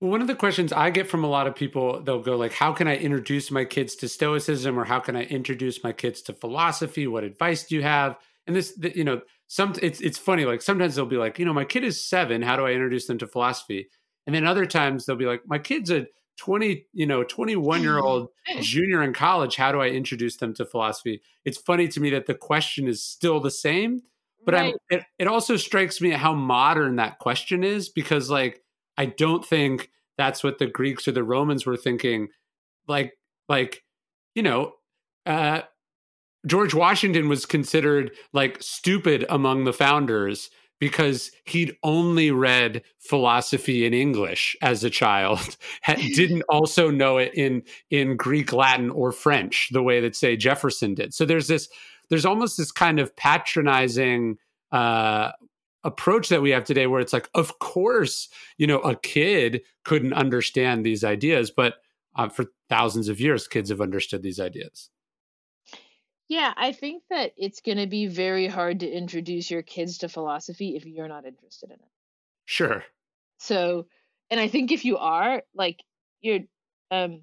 Well, 0.00 0.10
one 0.10 0.20
of 0.20 0.28
the 0.28 0.34
questions 0.34 0.72
I 0.72 0.90
get 0.90 1.08
from 1.08 1.24
a 1.24 1.28
lot 1.28 1.46
of 1.46 1.54
people, 1.54 2.02
they'll 2.02 2.22
go 2.22 2.36
like, 2.36 2.52
"How 2.52 2.72
can 2.72 2.86
I 2.86 2.96
introduce 2.96 3.50
my 3.50 3.64
kids 3.64 3.96
to 3.96 4.08
Stoicism, 4.08 4.78
or 4.78 4.84
how 4.84 5.00
can 5.00 5.16
I 5.16 5.24
introduce 5.24 5.82
my 5.82 5.92
kids 5.92 6.22
to 6.22 6.32
philosophy? 6.32 7.06
What 7.06 7.24
advice 7.24 7.66
do 7.66 7.74
you 7.74 7.82
have?" 7.82 8.16
And 8.46 8.54
this, 8.54 8.78
you 8.94 9.04
know, 9.04 9.22
some 9.48 9.74
it's 9.82 10.00
it's 10.00 10.18
funny 10.18 10.44
like 10.44 10.62
sometimes 10.62 10.94
they'll 10.94 11.06
be 11.06 11.16
like 11.16 11.38
you 11.38 11.44
know 11.44 11.52
my 11.52 11.64
kid 11.64 11.84
is 11.84 12.04
seven 12.04 12.42
how 12.42 12.56
do 12.56 12.66
i 12.66 12.72
introduce 12.72 13.06
them 13.06 13.18
to 13.18 13.26
philosophy 13.26 13.88
and 14.26 14.34
then 14.34 14.44
other 14.44 14.66
times 14.66 15.06
they'll 15.06 15.16
be 15.16 15.26
like 15.26 15.42
my 15.46 15.58
kid's 15.58 15.90
a 15.90 16.06
20 16.36 16.86
you 16.92 17.06
know 17.06 17.22
21 17.24 17.82
year 17.82 17.98
old 17.98 18.28
junior 18.60 19.02
in 19.02 19.12
college 19.12 19.56
how 19.56 19.72
do 19.72 19.80
i 19.80 19.88
introduce 19.88 20.36
them 20.36 20.52
to 20.54 20.64
philosophy? 20.64 21.22
It's 21.44 21.58
funny 21.58 21.88
to 21.88 22.00
me 22.00 22.10
that 22.10 22.26
the 22.26 22.34
question 22.34 22.88
is 22.88 23.04
still 23.04 23.40
the 23.40 23.50
same 23.50 24.02
but 24.44 24.54
right. 24.54 24.74
It, 24.90 25.02
it 25.18 25.26
also 25.26 25.56
strikes 25.56 26.00
me 26.00 26.10
how 26.10 26.32
modern 26.32 26.96
that 26.96 27.18
question 27.18 27.64
is 27.64 27.88
because 27.88 28.30
like 28.30 28.62
i 28.96 29.06
don't 29.06 29.44
think 29.44 29.90
that's 30.16 30.42
what 30.42 30.58
the 30.58 30.66
greeks 30.66 31.06
or 31.06 31.12
the 31.12 31.22
romans 31.22 31.66
were 31.66 31.76
thinking. 31.76 32.28
Like 32.88 33.12
like 33.48 33.82
you 34.34 34.42
know 34.42 34.72
uh 35.24 35.62
George 36.46 36.74
Washington 36.74 37.28
was 37.28 37.44
considered 37.44 38.12
like 38.32 38.58
stupid 38.60 39.26
among 39.28 39.64
the 39.64 39.72
founders 39.72 40.48
because 40.78 41.30
he'd 41.44 41.76
only 41.82 42.30
read 42.30 42.82
philosophy 42.98 43.86
in 43.86 43.94
English 43.94 44.56
as 44.62 44.84
a 44.84 44.90
child, 44.90 45.56
didn't 46.14 46.42
also 46.48 46.90
know 46.90 47.18
it 47.18 47.32
in 47.34 47.62
in 47.90 48.16
Greek, 48.16 48.52
Latin, 48.52 48.90
or 48.90 49.12
French 49.12 49.68
the 49.72 49.82
way 49.82 50.00
that 50.00 50.16
say 50.16 50.36
Jefferson 50.36 50.94
did. 50.94 51.14
So 51.14 51.24
there's 51.24 51.48
this 51.48 51.68
there's 52.08 52.26
almost 52.26 52.56
this 52.56 52.72
kind 52.72 53.00
of 53.00 53.14
patronizing 53.16 54.38
uh, 54.72 55.32
approach 55.86 56.28
that 56.28 56.42
we 56.42 56.50
have 56.50 56.64
today 56.64 56.86
where 56.86 57.00
it's 57.00 57.12
like 57.12 57.30
of 57.34 57.58
course 57.60 58.28
you 58.58 58.66
know 58.66 58.80
a 58.80 58.96
kid 58.96 59.62
couldn't 59.84 60.12
understand 60.12 60.84
these 60.84 61.04
ideas 61.04 61.50
but 61.50 61.74
uh, 62.16 62.28
for 62.28 62.46
thousands 62.68 63.08
of 63.08 63.20
years 63.20 63.46
kids 63.46 63.70
have 63.70 63.80
understood 63.80 64.20
these 64.22 64.40
ideas 64.40 64.90
yeah 66.28 66.52
i 66.56 66.72
think 66.72 67.02
that 67.10 67.32
it's 67.36 67.60
going 67.60 67.78
to 67.78 67.86
be 67.86 68.06
very 68.06 68.46
hard 68.46 68.80
to 68.80 68.90
introduce 68.90 69.50
your 69.50 69.62
kids 69.62 69.98
to 69.98 70.08
philosophy 70.08 70.76
if 70.76 70.84
you're 70.84 71.08
not 71.08 71.26
interested 71.26 71.70
in 71.70 71.76
it. 71.76 71.90
Sure. 72.44 72.84
So 73.38 73.86
and 74.30 74.40
i 74.40 74.48
think 74.48 74.72
if 74.72 74.84
you 74.84 74.98
are 74.98 75.42
like 75.54 75.82
you're 76.20 76.40
um 76.90 77.22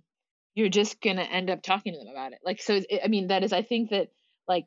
you're 0.56 0.70
just 0.70 1.02
going 1.02 1.16
to 1.16 1.24
end 1.24 1.50
up 1.50 1.64
talking 1.64 1.94
to 1.94 2.00
them 2.00 2.10
about 2.10 2.34
it. 2.34 2.40
Like 2.46 2.62
so 2.62 2.82
i 3.04 3.08
mean 3.08 3.28
that 3.28 3.44
is 3.44 3.54
i 3.54 3.62
think 3.62 3.90
that 3.90 4.10
like 4.48 4.66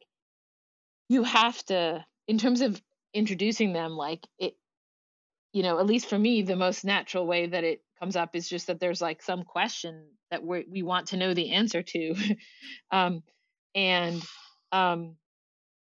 you 1.09 1.23
have 1.23 1.63
to 1.67 2.05
in 2.27 2.39
terms 2.39 2.61
of 2.61 2.81
introducing 3.15 3.73
them 3.73 3.93
like 3.93 4.27
it 4.39 4.55
you 5.53 5.63
know 5.63 5.79
at 5.79 5.87
least 5.87 6.09
for 6.09 6.19
me 6.19 6.43
the 6.43 6.57
most 6.57 6.85
natural 6.85 7.27
way 7.27 7.47
that 7.47 7.65
it 7.65 7.83
comes 7.99 8.17
up 8.17 8.35
is 8.35 8.49
just 8.49 8.67
that 8.67 8.81
there's 8.81 9.01
like 9.01 9.23
some 9.23 9.43
question 9.43 10.05
that 10.31 10.43
we 10.43 10.67
we 10.71 10.83
want 10.83 11.09
to 11.09 11.17
know 11.17 11.35
the 11.35 11.53
answer 11.53 11.83
to. 11.83 12.15
Um 12.91 13.23
and 13.77 14.25
um 14.73 15.15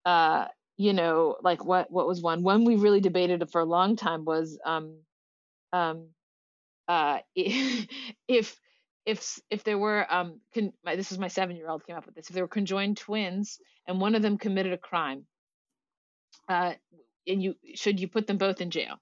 uh 0.06 0.46
you 0.78 0.94
know 0.94 1.36
like 1.42 1.62
what 1.62 1.90
what 1.90 2.06
was 2.06 2.22
one 2.22 2.42
one 2.42 2.64
we 2.64 2.76
really 2.76 3.00
debated 3.00 3.50
for 3.50 3.60
a 3.60 3.66
long 3.66 3.96
time 3.96 4.24
was 4.24 4.58
um 4.64 4.94
um 5.74 6.06
uh 6.88 7.18
if 7.34 8.58
if 9.04 9.40
if 9.50 9.64
there 9.64 9.78
were 9.78 10.06
um 10.08 10.40
con- 10.54 10.72
my, 10.84 10.96
this 10.96 11.12
is 11.12 11.18
my 11.18 11.28
7 11.28 11.56
year 11.56 11.68
old 11.68 11.84
came 11.84 11.96
up 11.96 12.06
with 12.06 12.14
this 12.14 12.28
if 12.28 12.34
there 12.34 12.44
were 12.44 12.48
conjoined 12.48 12.96
twins 12.96 13.58
and 13.86 14.00
one 14.00 14.14
of 14.14 14.22
them 14.22 14.38
committed 14.38 14.72
a 14.72 14.78
crime 14.78 15.26
uh 16.48 16.72
and 17.26 17.42
you 17.42 17.54
should 17.74 18.00
you 18.00 18.08
put 18.08 18.26
them 18.26 18.38
both 18.38 18.60
in 18.60 18.70
jail 18.70 18.96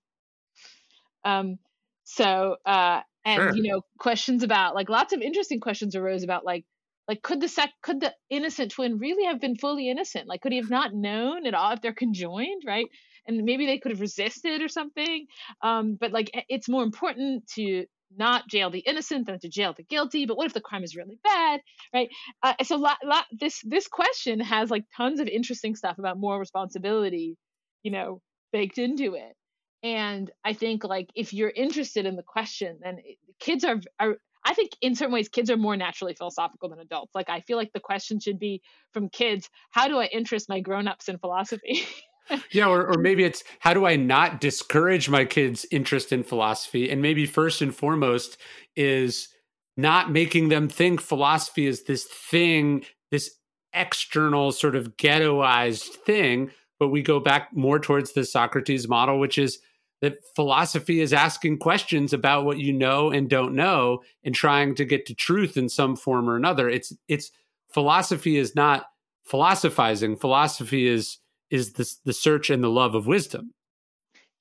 um 1.24 1.58
so 2.04 2.56
uh 2.64 3.02
and 3.24 3.42
sure. 3.42 3.54
you 3.54 3.70
know 3.70 3.82
questions 3.98 4.42
about 4.42 4.74
like 4.74 4.88
lots 4.88 5.12
of 5.12 5.20
interesting 5.20 5.60
questions 5.60 5.94
arose 5.94 6.24
about 6.24 6.44
like 6.44 6.64
like 7.08 7.22
could 7.22 7.40
the 7.40 7.48
sec 7.48 7.70
could 7.82 8.00
the 8.00 8.14
innocent 8.30 8.72
twin 8.72 8.98
really 8.98 9.24
have 9.24 9.40
been 9.40 9.56
fully 9.56 9.90
innocent? 9.90 10.28
Like 10.28 10.42
could 10.42 10.52
he 10.52 10.58
have 10.58 10.70
not 10.70 10.94
known 10.94 11.46
at 11.46 11.54
all 11.54 11.72
if 11.72 11.80
they're 11.80 11.92
conjoined 11.94 12.62
right? 12.66 12.86
And 13.26 13.44
maybe 13.44 13.66
they 13.66 13.78
could 13.78 13.92
have 13.92 14.00
resisted 14.00 14.62
or 14.62 14.68
something. 14.68 15.26
Um 15.62 15.96
but 16.00 16.12
like 16.12 16.30
it's 16.48 16.68
more 16.68 16.82
important 16.82 17.46
to 17.54 17.86
not 18.16 18.48
jail 18.48 18.70
the 18.70 18.78
innocent 18.80 19.26
than 19.26 19.38
to 19.40 19.48
jail 19.48 19.74
the 19.76 19.82
guilty. 19.82 20.26
But 20.26 20.36
what 20.36 20.46
if 20.46 20.54
the 20.54 20.60
crime 20.60 20.84
is 20.84 20.96
really 20.96 21.18
bad 21.24 21.60
right? 21.94 22.08
Uh, 22.42 22.54
so 22.62 22.76
lot, 22.76 22.98
lot, 23.04 23.24
this 23.32 23.60
this 23.64 23.88
question 23.88 24.40
has 24.40 24.70
like 24.70 24.84
tons 24.96 25.20
of 25.20 25.28
interesting 25.28 25.74
stuff 25.76 25.98
about 25.98 26.18
moral 26.18 26.38
responsibility 26.38 27.36
you 27.82 27.90
know, 27.90 28.20
baked 28.52 28.78
into 28.78 29.14
it. 29.14 29.34
And 29.82 30.30
I 30.44 30.54
think 30.54 30.84
like 30.84 31.08
if 31.14 31.32
you're 31.32 31.50
interested 31.50 32.06
in 32.06 32.16
the 32.16 32.22
question, 32.22 32.78
then 32.82 32.98
kids 33.38 33.64
are 33.64 33.80
are 34.00 34.16
I 34.48 34.54
think 34.54 34.70
in 34.80 34.94
certain 34.94 35.12
ways 35.12 35.28
kids 35.28 35.50
are 35.50 35.58
more 35.58 35.76
naturally 35.76 36.14
philosophical 36.14 36.70
than 36.70 36.78
adults. 36.78 37.14
Like 37.14 37.28
I 37.28 37.40
feel 37.40 37.58
like 37.58 37.72
the 37.74 37.80
question 37.80 38.18
should 38.18 38.38
be 38.38 38.62
from 38.94 39.10
kids, 39.10 39.50
how 39.72 39.88
do 39.88 39.98
I 39.98 40.06
interest 40.06 40.48
my 40.48 40.60
grown-ups 40.60 41.10
in 41.10 41.18
philosophy? 41.18 41.82
yeah, 42.50 42.66
or, 42.66 42.86
or 42.86 42.98
maybe 42.98 43.24
it's 43.24 43.44
how 43.58 43.74
do 43.74 43.84
I 43.84 43.96
not 43.96 44.40
discourage 44.40 45.10
my 45.10 45.26
kids' 45.26 45.66
interest 45.70 46.12
in 46.12 46.22
philosophy? 46.22 46.90
And 46.90 47.02
maybe 47.02 47.26
first 47.26 47.60
and 47.60 47.74
foremost 47.74 48.38
is 48.74 49.28
not 49.76 50.10
making 50.10 50.48
them 50.48 50.66
think 50.66 51.02
philosophy 51.02 51.66
is 51.66 51.84
this 51.84 52.04
thing, 52.04 52.86
this 53.10 53.30
external 53.74 54.52
sort 54.52 54.76
of 54.76 54.96
ghettoized 54.96 55.94
thing, 56.06 56.50
but 56.80 56.88
we 56.88 57.02
go 57.02 57.20
back 57.20 57.50
more 57.54 57.78
towards 57.78 58.14
the 58.14 58.24
Socrates 58.24 58.88
model, 58.88 59.20
which 59.20 59.36
is 59.36 59.58
that 60.00 60.18
philosophy 60.34 61.00
is 61.00 61.12
asking 61.12 61.58
questions 61.58 62.12
about 62.12 62.44
what 62.44 62.58
you 62.58 62.72
know 62.72 63.10
and 63.10 63.28
don't 63.28 63.54
know 63.54 64.02
and 64.22 64.34
trying 64.34 64.74
to 64.76 64.84
get 64.84 65.06
to 65.06 65.14
truth 65.14 65.56
in 65.56 65.68
some 65.68 65.96
form 65.96 66.28
or 66.30 66.36
another. 66.36 66.68
It's 66.68 66.92
it's 67.08 67.30
philosophy 67.72 68.36
is 68.36 68.54
not 68.54 68.86
philosophizing. 69.24 70.16
Philosophy 70.16 70.86
is 70.86 71.18
is 71.50 71.72
the 71.72 71.90
the 72.04 72.12
search 72.12 72.50
and 72.50 72.62
the 72.62 72.70
love 72.70 72.94
of 72.94 73.06
wisdom. 73.06 73.52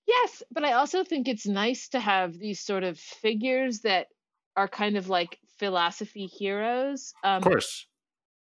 Yes, 0.07 0.43
but 0.51 0.63
I 0.63 0.73
also 0.73 1.03
think 1.03 1.27
it's 1.27 1.45
nice 1.45 1.89
to 1.89 1.99
have 1.99 2.37
these 2.37 2.61
sort 2.61 2.83
of 2.83 2.97
figures 2.97 3.81
that 3.81 4.07
are 4.55 4.67
kind 4.67 4.95
of 4.95 5.09
like 5.09 5.37
philosophy 5.59 6.25
heroes. 6.25 7.13
Um, 7.23 7.37
of 7.37 7.43
course. 7.43 7.85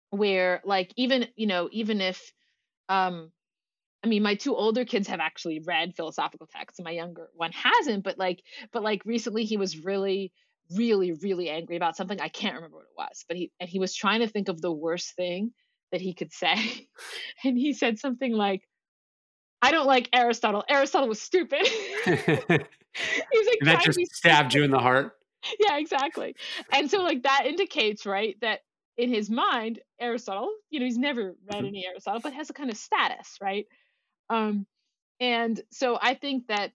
Where 0.10 0.62
like 0.64 0.94
even 0.96 1.28
you 1.36 1.48
know 1.48 1.70
even 1.72 2.00
if 2.00 2.32
um 2.88 3.32
I 4.04 4.08
mean, 4.08 4.24
my 4.24 4.36
two 4.36 4.56
older 4.56 4.84
kids 4.84 5.08
have 5.08 5.20
actually 5.20 5.62
read 5.66 5.96
philosophical 5.96 6.48
texts, 6.48 6.80
and 6.80 6.86
my 6.86 6.92
younger 6.92 7.30
one 7.36 7.52
hasn't. 7.52 8.04
But 8.04 8.18
like, 8.18 8.44
but 8.72 8.84
like 8.84 9.02
recently, 9.06 9.46
he 9.46 9.58
was 9.58 9.84
really, 9.84 10.34
really, 10.76 11.14
really 11.14 11.50
angry 11.50 11.78
about 11.78 11.96
something. 11.96 12.20
I 12.20 12.28
can't 12.28 12.56
remember 12.56 12.78
what 12.78 12.84
it 12.84 12.98
was, 12.98 13.26
but 13.28 13.38
he 13.38 13.52
and 13.60 13.70
he 13.70 13.80
was 13.80 13.96
trying 13.96 14.20
to 14.20 14.28
think 14.28 14.50
of 14.50 14.62
the 14.62 14.72
worst 14.72 15.16
thing 15.16 15.52
that 15.92 16.02
he 16.02 16.14
could 16.14 16.34
say, 16.34 16.88
and 17.44 17.58
he 17.58 17.74
said 17.74 17.98
something 18.00 18.34
like, 18.34 18.68
"I 19.62 19.72
don't 19.72 19.88
like 19.88 20.10
Aristotle. 20.14 20.64
Aristotle 20.70 21.08
was 21.08 21.22
stupid." 21.22 21.66
He's 22.06 23.48
like, 23.48 23.58
and 23.62 23.70
that 23.70 23.82
just 23.82 24.00
stabbed 24.16 24.54
you 24.54 24.64
in 24.64 24.72
the 24.72 24.80
heart. 24.80 25.14
Yeah, 25.60 25.78
exactly. 25.78 26.36
And 26.72 26.90
so, 26.90 27.02
like, 27.02 27.24
that 27.24 27.46
indicates, 27.46 28.06
right, 28.06 28.38
that 28.42 28.60
in 28.98 29.10
his 29.10 29.30
mind, 29.30 29.80
Aristotle, 30.00 30.54
you 30.70 30.80
know, 30.80 30.86
he's 30.86 30.98
never 30.98 31.36
read 31.52 31.58
mm-hmm. 31.58 31.66
any 31.66 31.86
Aristotle, 31.86 32.22
but 32.22 32.34
has 32.34 32.50
a 32.50 32.54
kind 32.54 32.70
of 32.70 32.78
status, 32.78 33.38
right? 33.42 33.66
Um, 34.34 34.66
and 35.20 35.62
so 35.72 35.98
I 36.02 36.16
think 36.16 36.48
that 36.48 36.72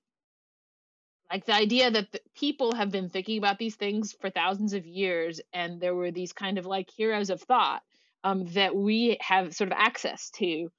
like 1.31 1.45
the 1.45 1.55
idea 1.55 1.91
that 1.91 2.13
the 2.13 2.21
people 2.35 2.75
have 2.75 2.91
been 2.91 3.09
thinking 3.11 3.39
about 3.39 3.59
these 3.59 3.75
things 3.75 4.15
for 4.21 4.31
thousands 4.31 4.73
of 4.73 4.87
years 4.87 5.41
and 5.53 5.81
there 5.81 5.95
were 5.95 6.11
these 6.11 6.33
kind 6.33 6.57
of 6.59 6.67
like 6.67 6.89
heroes 6.91 7.31
of 7.31 7.43
thought 7.43 7.83
um, 8.25 8.47
that 8.55 8.75
we 8.75 9.19
have 9.21 9.55
sort 9.55 9.71
of 9.71 9.77
access 9.79 10.31
to 10.31 10.71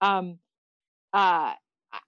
um, 0.00 0.38
uh, 1.12 1.52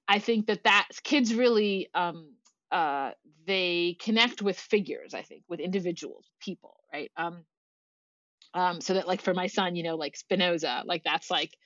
i 0.06 0.18
think 0.18 0.46
that 0.46 0.64
that 0.64 0.88
kids 1.02 1.34
really 1.34 1.88
um, 1.94 2.34
uh, 2.70 3.10
they 3.46 3.96
connect 3.98 4.42
with 4.42 4.58
figures 4.58 5.14
i 5.14 5.22
think 5.22 5.42
with 5.48 5.58
individuals 5.58 6.26
people 6.40 6.76
right? 6.92 7.10
Um, 7.16 7.44
um, 8.54 8.80
so 8.80 8.94
that 8.94 9.08
like 9.08 9.22
for 9.22 9.34
my 9.34 9.46
son 9.46 9.74
you 9.74 9.82
know 9.82 9.96
like 9.96 10.16
spinoza 10.16 10.82
like 10.86 11.02
that's 11.02 11.30
like 11.30 11.56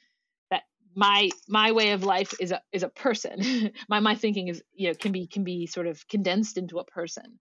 my 0.95 1.31
my 1.49 1.73
way 1.73 1.93
of 1.93 2.05
life 2.05 2.35
is 2.41 2.53
a 2.53 2.61
is 2.73 2.83
a 2.83 2.89
person. 2.89 3.73
My 3.89 4.01
my 4.01 4.15
thinking 4.15 4.49
is 4.49 4.63
you 4.75 4.89
know 4.89 4.95
can 4.95 5.13
be 5.13 5.27
can 5.27 5.45
be 5.45 5.67
sort 5.67 5.87
of 5.87 6.07
condensed 6.09 6.59
into 6.59 6.79
a 6.79 6.85
person. 6.85 7.39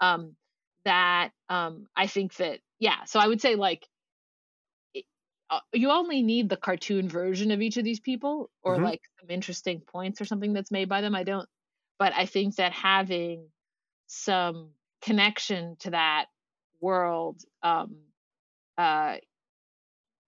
Um 0.00 0.36
that 0.84 1.30
um 1.48 1.86
i 1.96 2.06
think 2.06 2.34
that 2.36 2.58
yeah 2.78 3.04
so 3.04 3.20
i 3.20 3.26
would 3.26 3.40
say 3.40 3.54
like 3.54 3.86
it, 4.94 5.04
uh, 5.50 5.60
you 5.72 5.90
only 5.90 6.22
need 6.22 6.48
the 6.48 6.56
cartoon 6.56 7.08
version 7.08 7.50
of 7.50 7.60
each 7.60 7.76
of 7.76 7.84
these 7.84 8.00
people 8.00 8.50
or 8.62 8.76
mm-hmm. 8.76 8.84
like 8.84 9.00
some 9.20 9.30
interesting 9.30 9.80
points 9.80 10.20
or 10.20 10.24
something 10.24 10.52
that's 10.52 10.70
made 10.70 10.88
by 10.88 11.00
them. 11.00 11.14
I 11.14 11.24
don't 11.24 11.48
but 11.98 12.12
i 12.14 12.26
think 12.26 12.56
that 12.56 12.72
having 12.72 13.46
some 14.06 14.70
connection 15.02 15.76
to 15.80 15.90
that 15.90 16.26
world 16.80 17.40
um 17.62 17.96
uh 18.78 19.16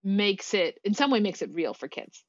makes 0.04 0.52
it 0.54 0.78
in 0.84 0.94
some 0.94 1.10
way 1.10 1.20
makes 1.20 1.42
it 1.42 1.50
real 1.52 1.74
for 1.74 1.88
kids 1.88 2.24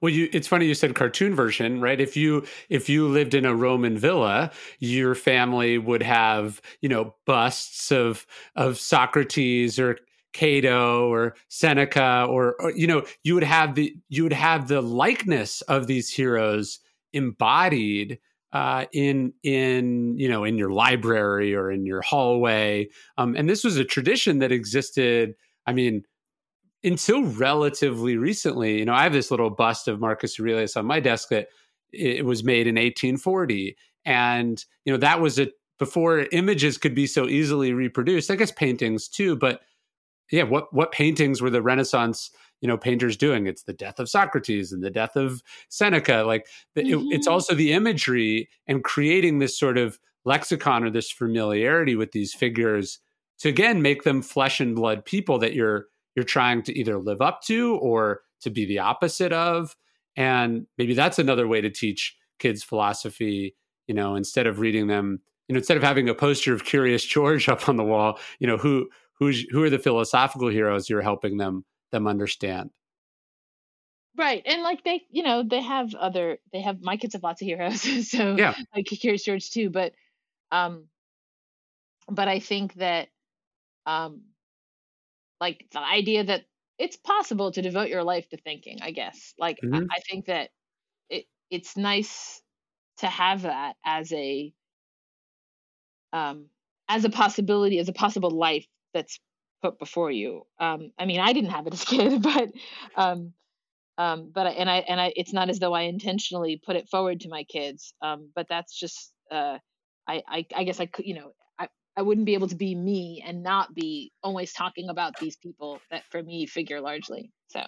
well, 0.00 0.12
you, 0.12 0.28
it's 0.32 0.48
funny 0.48 0.66
you 0.66 0.74
said 0.74 0.94
cartoon 0.94 1.34
version, 1.34 1.80
right? 1.80 2.00
If 2.00 2.16
you 2.16 2.44
if 2.68 2.88
you 2.88 3.06
lived 3.08 3.34
in 3.34 3.44
a 3.44 3.54
Roman 3.54 3.98
villa, 3.98 4.50
your 4.78 5.14
family 5.14 5.78
would 5.78 6.02
have 6.02 6.60
you 6.80 6.88
know 6.88 7.14
busts 7.26 7.92
of 7.92 8.26
of 8.56 8.78
Socrates 8.78 9.78
or 9.78 9.98
Cato 10.32 11.08
or 11.12 11.34
Seneca 11.48 12.26
or, 12.28 12.54
or, 12.60 12.72
you 12.72 12.86
know 12.86 13.04
you 13.24 13.34
would 13.34 13.44
have 13.44 13.74
the 13.74 13.94
you 14.08 14.22
would 14.22 14.32
have 14.32 14.68
the 14.68 14.80
likeness 14.80 15.60
of 15.62 15.86
these 15.86 16.08
heroes 16.08 16.78
embodied 17.12 18.18
uh, 18.52 18.86
in 18.92 19.32
in 19.42 20.16
you 20.16 20.28
know 20.28 20.44
in 20.44 20.56
your 20.56 20.70
library 20.70 21.54
or 21.54 21.70
in 21.70 21.84
your 21.84 22.00
hallway 22.02 22.88
um, 23.18 23.34
and 23.36 23.48
this 23.48 23.64
was 23.64 23.76
a 23.76 23.84
tradition 23.84 24.38
that 24.38 24.52
existed 24.52 25.34
I 25.66 25.72
mean 25.72 26.04
until 26.82 27.24
relatively 27.24 28.16
recently, 28.16 28.78
you 28.78 28.84
know, 28.84 28.94
I 28.94 29.02
have 29.02 29.12
this 29.12 29.30
little 29.30 29.50
bust 29.50 29.88
of 29.88 30.00
Marcus 30.00 30.38
Aurelius 30.38 30.76
on 30.76 30.86
my 30.86 31.00
desk 31.00 31.28
that 31.28 31.48
it 31.92 32.24
was 32.24 32.44
made 32.44 32.66
in 32.66 32.76
1840. 32.76 33.76
And, 34.04 34.64
you 34.84 34.92
know, 34.92 34.98
that 34.98 35.20
was 35.20 35.38
a 35.38 35.48
before 35.78 36.26
images 36.32 36.76
could 36.76 36.94
be 36.94 37.06
so 37.06 37.26
easily 37.26 37.72
reproduced. 37.72 38.30
I 38.30 38.36
guess 38.36 38.52
paintings 38.52 39.08
too, 39.08 39.36
but 39.36 39.60
yeah, 40.30 40.44
what 40.44 40.72
what 40.72 40.92
paintings 40.92 41.42
were 41.42 41.50
the 41.50 41.62
Renaissance 41.62 42.30
you 42.60 42.68
know 42.68 42.76
painter's 42.76 43.16
doing 43.16 43.46
it's 43.46 43.62
the 43.62 43.72
death 43.72 43.98
of 43.98 44.08
socrates 44.08 44.72
and 44.72 44.82
the 44.82 44.90
death 44.90 45.16
of 45.16 45.42
seneca 45.68 46.24
like 46.26 46.46
the, 46.74 46.82
mm-hmm. 46.82 47.06
it, 47.10 47.14
it's 47.14 47.26
mm-hmm. 47.26 47.32
also 47.32 47.54
the 47.54 47.72
imagery 47.72 48.48
and 48.66 48.84
creating 48.84 49.38
this 49.38 49.58
sort 49.58 49.78
of 49.78 49.98
lexicon 50.24 50.84
or 50.84 50.90
this 50.90 51.10
familiarity 51.10 51.96
with 51.96 52.12
these 52.12 52.34
figures 52.34 52.98
to 53.38 53.48
again 53.48 53.80
make 53.82 54.02
them 54.02 54.22
flesh 54.22 54.60
and 54.60 54.76
blood 54.76 55.04
people 55.04 55.38
that 55.38 55.54
you're 55.54 55.86
you're 56.14 56.24
trying 56.24 56.62
to 56.64 56.78
either 56.78 56.98
live 56.98 57.20
up 57.20 57.42
to 57.42 57.76
or 57.76 58.22
to 58.40 58.50
be 58.50 58.64
the 58.64 58.78
opposite 58.78 59.32
of. 59.32 59.76
And 60.16 60.66
maybe 60.76 60.94
that's 60.94 61.18
another 61.18 61.46
way 61.46 61.60
to 61.60 61.70
teach 61.70 62.16
kids 62.38 62.62
philosophy 62.62 63.54
you 63.86 63.94
know 63.94 64.14
instead 64.14 64.46
of 64.46 64.60
reading 64.60 64.86
them 64.86 65.20
you 65.46 65.52
know 65.52 65.58
instead 65.58 65.76
of 65.76 65.82
having 65.82 66.08
a 66.08 66.14
poster 66.14 66.54
of 66.54 66.64
curious 66.64 67.04
george 67.04 67.48
up 67.50 67.68
on 67.68 67.76
the 67.76 67.84
wall 67.84 68.18
you 68.38 68.46
know 68.46 68.56
who 68.56 68.88
who's 69.20 69.42
who 69.50 69.62
are 69.62 69.70
the 69.70 69.78
philosophical 69.78 70.48
heroes 70.48 70.88
you're 70.88 71.02
helping 71.02 71.36
them 71.36 71.64
them 71.92 72.06
understand? 72.06 72.70
Right 74.16 74.42
and 74.44 74.62
like 74.62 74.84
they 74.84 75.02
you 75.10 75.22
know 75.22 75.42
they 75.42 75.60
have 75.60 75.94
other 75.94 76.38
they 76.52 76.60
have 76.60 76.80
my 76.80 76.96
kids 76.96 77.14
have 77.14 77.22
lots 77.22 77.40
of 77.40 77.46
heroes 77.46 77.80
so 78.10 78.36
yeah. 78.36 78.54
like 78.74 78.86
curious 78.86 79.24
george 79.24 79.50
too 79.50 79.70
but 79.70 79.92
um 80.52 80.86
but 82.08 82.28
i 82.28 82.38
think 82.38 82.74
that 82.74 83.08
um 83.86 84.22
like 85.40 85.66
the 85.72 85.80
idea 85.80 86.24
that 86.24 86.42
it's 86.78 86.96
possible 86.96 87.50
to 87.52 87.62
devote 87.62 87.88
your 87.88 88.02
life 88.04 88.28
to 88.28 88.36
thinking 88.36 88.78
i 88.82 88.90
guess 88.90 89.34
like 89.38 89.58
mm-hmm. 89.62 89.86
I, 89.90 89.96
I 89.96 90.00
think 90.00 90.26
that 90.26 90.50
it 91.08 91.26
it's 91.50 91.76
nice 91.76 92.42
to 92.98 93.06
have 93.06 93.42
that 93.42 93.76
as 93.84 94.12
a 94.12 94.52
um 96.12 96.46
as 96.88 97.04
a 97.04 97.10
possibility 97.10 97.78
as 97.78 97.88
a 97.88 97.92
possible 97.92 98.30
life 98.30 98.66
that's 98.92 99.20
put 99.62 99.78
before 99.78 100.10
you 100.10 100.46
um 100.58 100.90
i 100.98 101.04
mean 101.04 101.20
i 101.20 101.32
didn't 101.32 101.50
have 101.50 101.66
it 101.66 101.74
as 101.74 101.82
a 101.82 101.86
kid 101.86 102.22
but 102.22 102.48
um 102.96 103.32
um 103.98 104.30
but 104.34 104.46
I, 104.46 104.50
and 104.50 104.70
i 104.70 104.76
and 104.78 105.00
i 105.00 105.12
it's 105.16 105.32
not 105.32 105.50
as 105.50 105.58
though 105.58 105.74
i 105.74 105.82
intentionally 105.82 106.60
put 106.64 106.76
it 106.76 106.88
forward 106.88 107.20
to 107.20 107.28
my 107.28 107.44
kids 107.44 107.94
um 108.02 108.30
but 108.34 108.46
that's 108.48 108.78
just 108.78 109.12
uh 109.30 109.58
i 110.08 110.22
i, 110.28 110.46
I 110.56 110.64
guess 110.64 110.80
i 110.80 110.86
could 110.86 111.06
you 111.06 111.14
know 111.14 111.32
I 111.96 112.02
wouldn't 112.02 112.26
be 112.26 112.34
able 112.34 112.48
to 112.48 112.56
be 112.56 112.74
me 112.74 113.22
and 113.26 113.42
not 113.42 113.74
be 113.74 114.12
always 114.22 114.52
talking 114.52 114.88
about 114.88 115.18
these 115.18 115.36
people 115.36 115.80
that 115.90 116.04
for 116.10 116.22
me 116.22 116.46
figure 116.46 116.80
largely. 116.80 117.30
So 117.48 117.64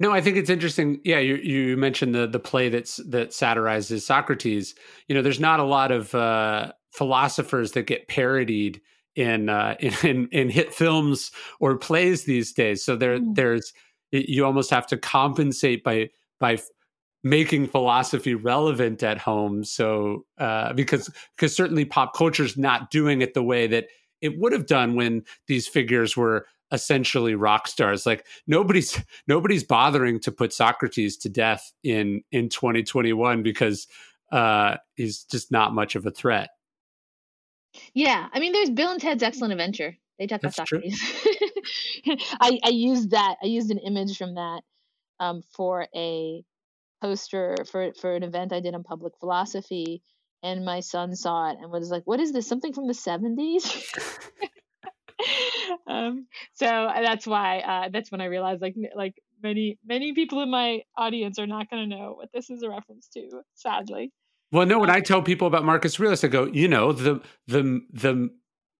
no, 0.00 0.12
I 0.12 0.22
think 0.22 0.38
it's 0.38 0.48
interesting. 0.48 1.00
Yeah, 1.04 1.18
you, 1.18 1.36
you 1.36 1.76
mentioned 1.76 2.14
the 2.14 2.26
the 2.26 2.40
play 2.40 2.70
that's 2.70 2.96
that 3.08 3.32
satirizes 3.34 4.06
Socrates. 4.06 4.74
You 5.08 5.14
know, 5.14 5.22
there's 5.22 5.38
not 5.38 5.60
a 5.60 5.64
lot 5.64 5.92
of 5.92 6.14
uh, 6.14 6.72
philosophers 6.90 7.72
that 7.72 7.86
get 7.86 8.08
parodied 8.08 8.80
in, 9.14 9.50
uh, 9.50 9.76
in 9.80 10.28
in 10.32 10.48
hit 10.48 10.74
films 10.74 11.30
or 11.60 11.76
plays 11.76 12.24
these 12.24 12.52
days. 12.52 12.82
So 12.82 12.96
there 12.96 13.18
mm. 13.18 13.34
there's 13.34 13.74
you 14.10 14.44
almost 14.44 14.70
have 14.70 14.86
to 14.88 14.96
compensate 14.96 15.84
by 15.84 16.08
by 16.40 16.58
making 17.22 17.66
philosophy 17.66 18.34
relevant 18.34 19.02
at 19.02 19.18
home. 19.18 19.64
So 19.64 20.24
uh, 20.38 20.72
because 20.72 21.10
because 21.36 21.54
certainly 21.54 21.84
pop 21.84 22.14
culture 22.14 22.44
is 22.44 22.56
not 22.56 22.90
doing 22.90 23.22
it 23.22 23.34
the 23.34 23.42
way 23.42 23.66
that 23.66 23.88
it 24.20 24.38
would 24.38 24.52
have 24.52 24.66
done 24.66 24.96
when 24.96 25.24
these 25.46 25.66
figures 25.66 26.16
were 26.16 26.46
essentially 26.72 27.34
rock 27.34 27.68
stars. 27.68 28.06
Like 28.06 28.26
nobody's 28.46 29.00
nobody's 29.26 29.64
bothering 29.64 30.20
to 30.20 30.32
put 30.32 30.52
Socrates 30.52 31.16
to 31.18 31.28
death 31.28 31.72
in 31.82 32.22
in 32.32 32.48
2021 32.48 33.42
because 33.42 33.86
uh, 34.32 34.76
he's 34.94 35.24
just 35.24 35.50
not 35.50 35.74
much 35.74 35.96
of 35.96 36.06
a 36.06 36.10
threat. 36.10 36.50
Yeah, 37.94 38.28
I 38.32 38.40
mean, 38.40 38.52
there's 38.52 38.70
Bill 38.70 38.90
and 38.90 39.00
Ted's 39.00 39.22
Excellent 39.22 39.52
Adventure. 39.52 39.96
They 40.18 40.26
talk 40.26 40.40
about 40.40 40.54
Socrates. 40.54 41.00
I, 42.40 42.58
I 42.64 42.68
used 42.68 43.10
that. 43.10 43.36
I 43.42 43.46
used 43.46 43.70
an 43.70 43.78
image 43.78 44.18
from 44.18 44.34
that 44.34 44.62
um, 45.18 45.42
for 45.52 45.86
a 45.94 46.44
poster 47.00 47.56
for 47.70 47.92
for 47.94 48.14
an 48.14 48.22
event 48.22 48.52
I 48.52 48.60
did 48.60 48.74
on 48.74 48.82
public 48.82 49.14
philosophy, 49.20 50.02
and 50.42 50.64
my 50.64 50.80
son 50.80 51.14
saw 51.14 51.50
it 51.50 51.58
and 51.60 51.70
was 51.70 51.90
like, 51.90 52.02
"What 52.06 52.20
is 52.20 52.32
this? 52.32 52.46
Something 52.46 52.72
from 52.72 52.86
the 52.86 52.94
'70s?" 52.94 53.86
um, 55.86 56.26
so 56.54 56.66
uh, 56.66 57.02
that's 57.02 57.26
why 57.26 57.58
uh, 57.58 57.88
that's 57.92 58.10
when 58.10 58.20
I 58.20 58.26
realized 58.26 58.62
like 58.62 58.74
like 58.94 59.14
many 59.42 59.78
many 59.84 60.12
people 60.12 60.42
in 60.42 60.50
my 60.50 60.82
audience 60.96 61.38
are 61.38 61.46
not 61.46 61.70
going 61.70 61.88
to 61.88 61.96
know 61.96 62.14
what 62.16 62.30
this 62.32 62.50
is 62.50 62.62
a 62.62 62.70
reference 62.70 63.08
to. 63.14 63.42
Sadly. 63.54 64.12
Well, 64.52 64.66
no. 64.66 64.78
When 64.78 64.90
um, 64.90 64.96
I 64.96 65.00
tell 65.00 65.22
people 65.22 65.46
about 65.46 65.64
Marcus 65.64 65.98
Aurelius, 65.98 66.24
I 66.24 66.28
go, 66.28 66.44
you 66.46 66.68
know, 66.68 66.92
the 66.92 67.20
the 67.46 67.80
the 67.92 68.30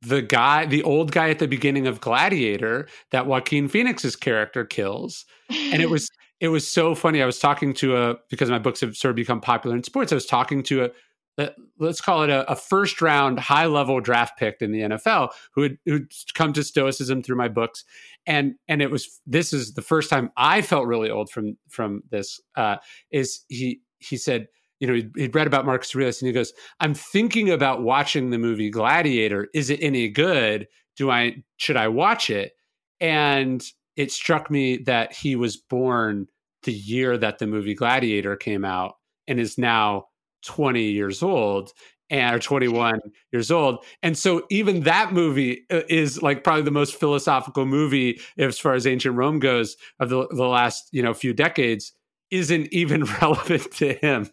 the 0.03 0.23
guy, 0.23 0.67
the 0.67 0.83
old 0.83 1.13
guy 1.13 1.31
at 1.31 1.39
the 1.39 1.49
beginning 1.49 1.87
of 1.87 2.01
Gladiator 2.01 2.89
that 3.11 3.27
Joaquin 3.27 3.69
Phoenix's 3.69 4.17
character 4.17 4.65
kills, 4.65 5.27
and 5.51 5.83
it 5.83 5.91
was 5.91 6.09
it 6.41 6.49
was 6.49 6.67
so 6.67 6.95
funny. 6.95 7.23
I 7.23 7.27
was 7.27 7.39
talking 7.39 7.75
to 7.75 7.97
a 7.97 8.17
because 8.31 8.51
my 8.51 8.59
books 8.59 8.81
have 8.81 8.97
sort 8.97 9.11
of 9.11 9.17
become 9.17 9.41
popular 9.41 9.77
in 9.77 9.85
sports. 9.85 10.11
I 10.11 10.17
was 10.17 10.27
talking 10.27 10.63
to 10.65 10.91
a, 11.39 11.51
let's 11.79 12.01
call 12.01 12.23
it 12.23 12.31
a, 12.31 12.51
a, 12.51 12.57
first 12.57 13.01
round 13.01 13.39
high 13.39 13.67
level 13.67 14.01
draft 14.01 14.39
pick 14.39 14.57
in 14.61 14.73
the 14.73 14.81
NFL 14.81 15.31
who 15.55 15.63
had 15.63 15.79
who'd 15.85 16.11
come 16.35 16.53
to 16.55 16.65
Stoicism 16.65 17.23
through 17.23 17.37
my 17.37 17.49
books, 17.49 17.85
and 18.27 18.55
and 18.69 18.81
it 18.81 18.91
was 18.91 19.21
this 19.27 19.53
is 19.53 19.75
the 19.75 19.83
first 19.83 20.09
time 20.11 20.31
I 20.37 20.63
felt 20.63 20.87
really 20.87 21.11
old 21.11 21.31
from 21.31 21.57
from 21.69 22.03
this. 22.11 22.41
Uh, 22.57 22.77
is 23.11 23.45
he 23.49 23.81
he 23.99 24.17
said 24.17 24.49
you 24.81 24.89
know 24.89 24.95
he'd, 24.95 25.13
he'd 25.17 25.35
read 25.35 25.47
about 25.47 25.67
Marcus 25.67 25.95
Aurelius 25.95 26.23
and 26.23 26.27
he 26.27 26.33
goes 26.33 26.55
I'm 26.81 26.95
thinking 26.95 27.51
about 27.51 27.83
watching 27.83 28.31
the 28.31 28.39
movie 28.39 28.71
Gladiator. 28.71 29.49
Is 29.55 29.69
it 29.69 29.81
any 29.83 30.09
good? 30.09 30.69
Do 30.97 31.11
I 31.11 31.43
should 31.59 31.77
I 31.77 31.89
watch 31.89 32.31
it? 32.31 32.53
And 32.99 33.63
it 34.01 34.11
struck 34.11 34.51
me 34.51 34.79
that 34.79 35.13
he 35.13 35.37
was 35.37 35.59
born 35.59 36.27
the 36.63 36.73
year 36.73 37.19
that 37.19 37.39
the 37.39 37.47
movie 37.47 37.75
Gladiator 37.75 38.35
came 38.35 38.65
out 38.65 38.97
and 39.29 39.39
is 39.39 39.59
now 39.59 40.07
20 40.47 40.83
years 40.83 41.23
old 41.23 41.71
and 42.09 42.35
or 42.35 42.39
21 42.39 42.99
years 43.31 43.51
old. 43.51 43.85
And 44.03 44.17
so 44.17 44.47
even 44.49 44.85
that 44.85 45.13
movie 45.13 45.67
uh, 45.71 45.83
is 45.91 46.23
like 46.23 46.43
probably 46.43 46.63
the 46.63 46.71
most 46.71 46.95
philosophical 46.95 47.67
movie 47.67 48.19
as 48.39 48.59
far 48.59 48.73
as 48.73 48.87
ancient 48.87 49.17
rome 49.17 49.39
goes 49.39 49.77
of 50.01 50.09
the, 50.09 50.27
the 50.29 50.47
last 50.47 50.89
you 50.93 51.03
know 51.03 51.13
few 51.13 51.35
decades 51.35 51.93
isn't 52.31 52.73
even 52.73 53.05
relevant 53.21 53.71
to 53.73 53.93
him. 53.93 54.31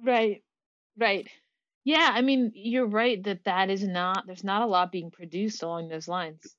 Right. 0.00 0.44
Right. 0.96 1.28
Yeah 1.84 2.10
i 2.12 2.20
mean 2.20 2.52
you're 2.54 2.86
right 2.86 3.24
that 3.24 3.44
that 3.44 3.70
is 3.70 3.82
not 3.82 4.26
there's 4.26 4.44
not 4.44 4.62
a 4.62 4.66
lot 4.66 4.92
being 4.92 5.10
produced 5.10 5.62
along 5.62 5.88
those 5.88 6.06
lines 6.06 6.54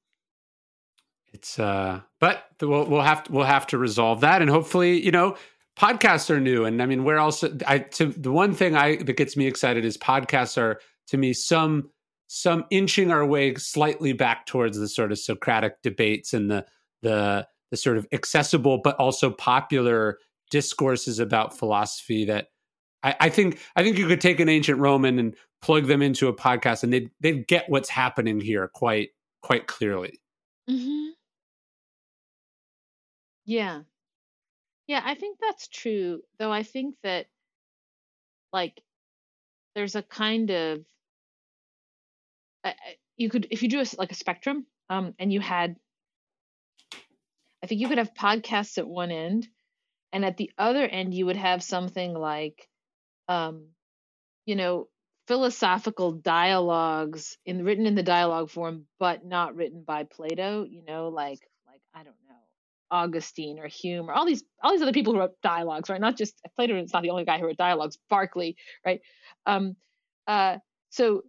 it's 1.33 1.59
uh 1.59 1.99
but 2.19 2.45
we'll 2.61 2.85
we'll 2.85 3.01
have 3.01 3.23
to, 3.23 3.31
we'll 3.31 3.45
have 3.45 3.67
to 3.67 3.77
resolve 3.77 4.21
that 4.21 4.41
and 4.41 4.49
hopefully 4.49 5.03
you 5.03 5.11
know 5.11 5.35
podcasts 5.77 6.29
are 6.29 6.39
new 6.39 6.65
and 6.65 6.81
i 6.81 6.85
mean 6.85 7.03
where 7.03 7.17
else 7.17 7.43
i 7.65 7.79
to 7.79 8.07
the 8.07 8.31
one 8.31 8.53
thing 8.53 8.75
i 8.75 8.97
that 8.97 9.17
gets 9.17 9.37
me 9.37 9.47
excited 9.47 9.85
is 9.85 9.97
podcasts 9.97 10.57
are 10.57 10.79
to 11.07 11.17
me 11.17 11.33
some 11.33 11.89
some 12.27 12.65
inching 12.69 13.11
our 13.11 13.25
way 13.25 13.53
slightly 13.55 14.13
back 14.13 14.45
towards 14.45 14.77
the 14.77 14.87
sort 14.87 15.11
of 15.11 15.19
socratic 15.19 15.81
debates 15.81 16.33
and 16.33 16.49
the 16.49 16.65
the 17.01 17.47
the 17.71 17.77
sort 17.77 17.97
of 17.97 18.07
accessible 18.11 18.79
but 18.83 18.95
also 18.97 19.29
popular 19.29 20.17
discourses 20.49 21.19
about 21.19 21.57
philosophy 21.57 22.25
that 22.25 22.47
I, 23.03 23.15
I 23.21 23.29
think 23.29 23.59
I 23.75 23.83
think 23.83 23.97
you 23.97 24.07
could 24.07 24.21
take 24.21 24.39
an 24.39 24.49
ancient 24.49 24.79
Roman 24.79 25.17
and 25.17 25.35
plug 25.61 25.87
them 25.87 26.01
into 26.01 26.27
a 26.27 26.35
podcast 26.35 26.83
and 26.83 26.93
they'd 26.93 27.09
they'd 27.19 27.47
get 27.47 27.69
what's 27.69 27.89
happening 27.89 28.39
here 28.39 28.67
quite 28.67 29.09
quite 29.41 29.67
clearly. 29.67 30.19
Mm-hmm. 30.69 31.09
Yeah. 33.45 33.83
Yeah, 34.87 35.01
I 35.03 35.15
think 35.15 35.39
that's 35.39 35.67
true. 35.67 36.21
Though 36.37 36.51
I 36.51 36.63
think 36.63 36.95
that 37.03 37.27
like 38.53 38.81
there's 39.75 39.95
a 39.95 40.03
kind 40.03 40.51
of 40.51 40.85
you 43.17 43.29
could 43.29 43.47
if 43.51 43.63
you 43.63 43.69
do 43.69 43.79
a, 43.81 43.85
like 43.97 44.11
a 44.11 44.15
spectrum 44.15 44.65
um 44.89 45.13
and 45.19 45.31
you 45.31 45.39
had 45.39 45.75
I 47.63 47.67
think 47.67 47.81
you 47.81 47.87
could 47.87 47.97
have 47.97 48.13
podcasts 48.13 48.77
at 48.77 48.87
one 48.87 49.11
end 49.11 49.47
and 50.13 50.25
at 50.25 50.37
the 50.37 50.51
other 50.57 50.83
end 50.85 51.13
you 51.13 51.25
would 51.27 51.37
have 51.37 51.63
something 51.63 52.13
like 52.13 52.67
um 53.27 53.67
you 54.45 54.55
know 54.55 54.89
philosophical 55.27 56.11
dialogues 56.13 57.37
in 57.45 57.63
written 57.65 57.87
in 57.87 57.95
the 57.95 58.03
dialogue 58.03 58.49
form 58.49 58.87
but 58.99 59.25
not 59.25 59.55
written 59.55 59.83
by 59.83 60.03
Plato, 60.03 60.65
you 60.65 60.83
know, 60.83 61.09
like 61.09 61.39
like 61.67 61.81
I 61.93 62.03
don't 62.03 62.15
know 62.27 62.30
Augustine 62.91 63.57
or 63.57 63.67
Hume 63.67 64.09
or 64.09 64.13
all 64.13 64.25
these 64.25 64.43
all 64.61 64.71
these 64.71 64.81
other 64.81 64.91
people 64.91 65.13
who 65.13 65.19
wrote 65.19 65.41
dialogues, 65.41 65.89
right? 65.89 66.01
Not 66.01 66.17
just 66.17 66.35
Plato 66.55 66.75
is 66.75 66.93
not 66.93 67.01
the 67.01 67.09
only 67.09 67.25
guy 67.25 67.39
who 67.39 67.45
wrote 67.45 67.57
dialogues. 67.57 67.97
Berkeley, 68.09 68.57
right? 68.85 69.01
Um, 69.45 69.75
uh, 70.27 70.57
so 70.89 71.23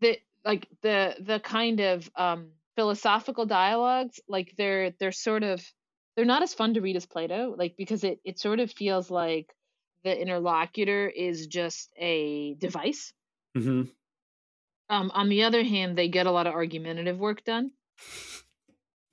the 0.00 0.18
like 0.44 0.68
the 0.82 1.16
the 1.20 1.40
kind 1.40 1.80
of 1.80 2.08
um, 2.16 2.52
philosophical 2.76 3.46
dialogues, 3.46 4.20
like 4.28 4.54
they're 4.56 4.92
they're 4.98 5.12
sort 5.12 5.42
of 5.42 5.62
they're 6.16 6.24
not 6.24 6.42
as 6.42 6.54
fun 6.54 6.74
to 6.74 6.80
read 6.80 6.96
as 6.96 7.06
Plato, 7.06 7.54
like 7.58 7.74
because 7.76 8.04
it 8.04 8.20
it 8.24 8.38
sort 8.38 8.60
of 8.60 8.70
feels 8.70 9.10
like 9.10 9.52
the 10.04 10.18
interlocutor 10.18 11.08
is 11.08 11.48
just 11.48 11.92
a 11.98 12.54
device. 12.54 13.12
Mm-hmm. 13.56 13.82
Um, 14.88 15.10
on 15.14 15.28
the 15.28 15.44
other 15.44 15.62
hand, 15.62 15.96
they 15.96 16.08
get 16.08 16.26
a 16.26 16.32
lot 16.32 16.46
of 16.46 16.54
argumentative 16.54 17.18
work 17.18 17.44
done 17.44 17.70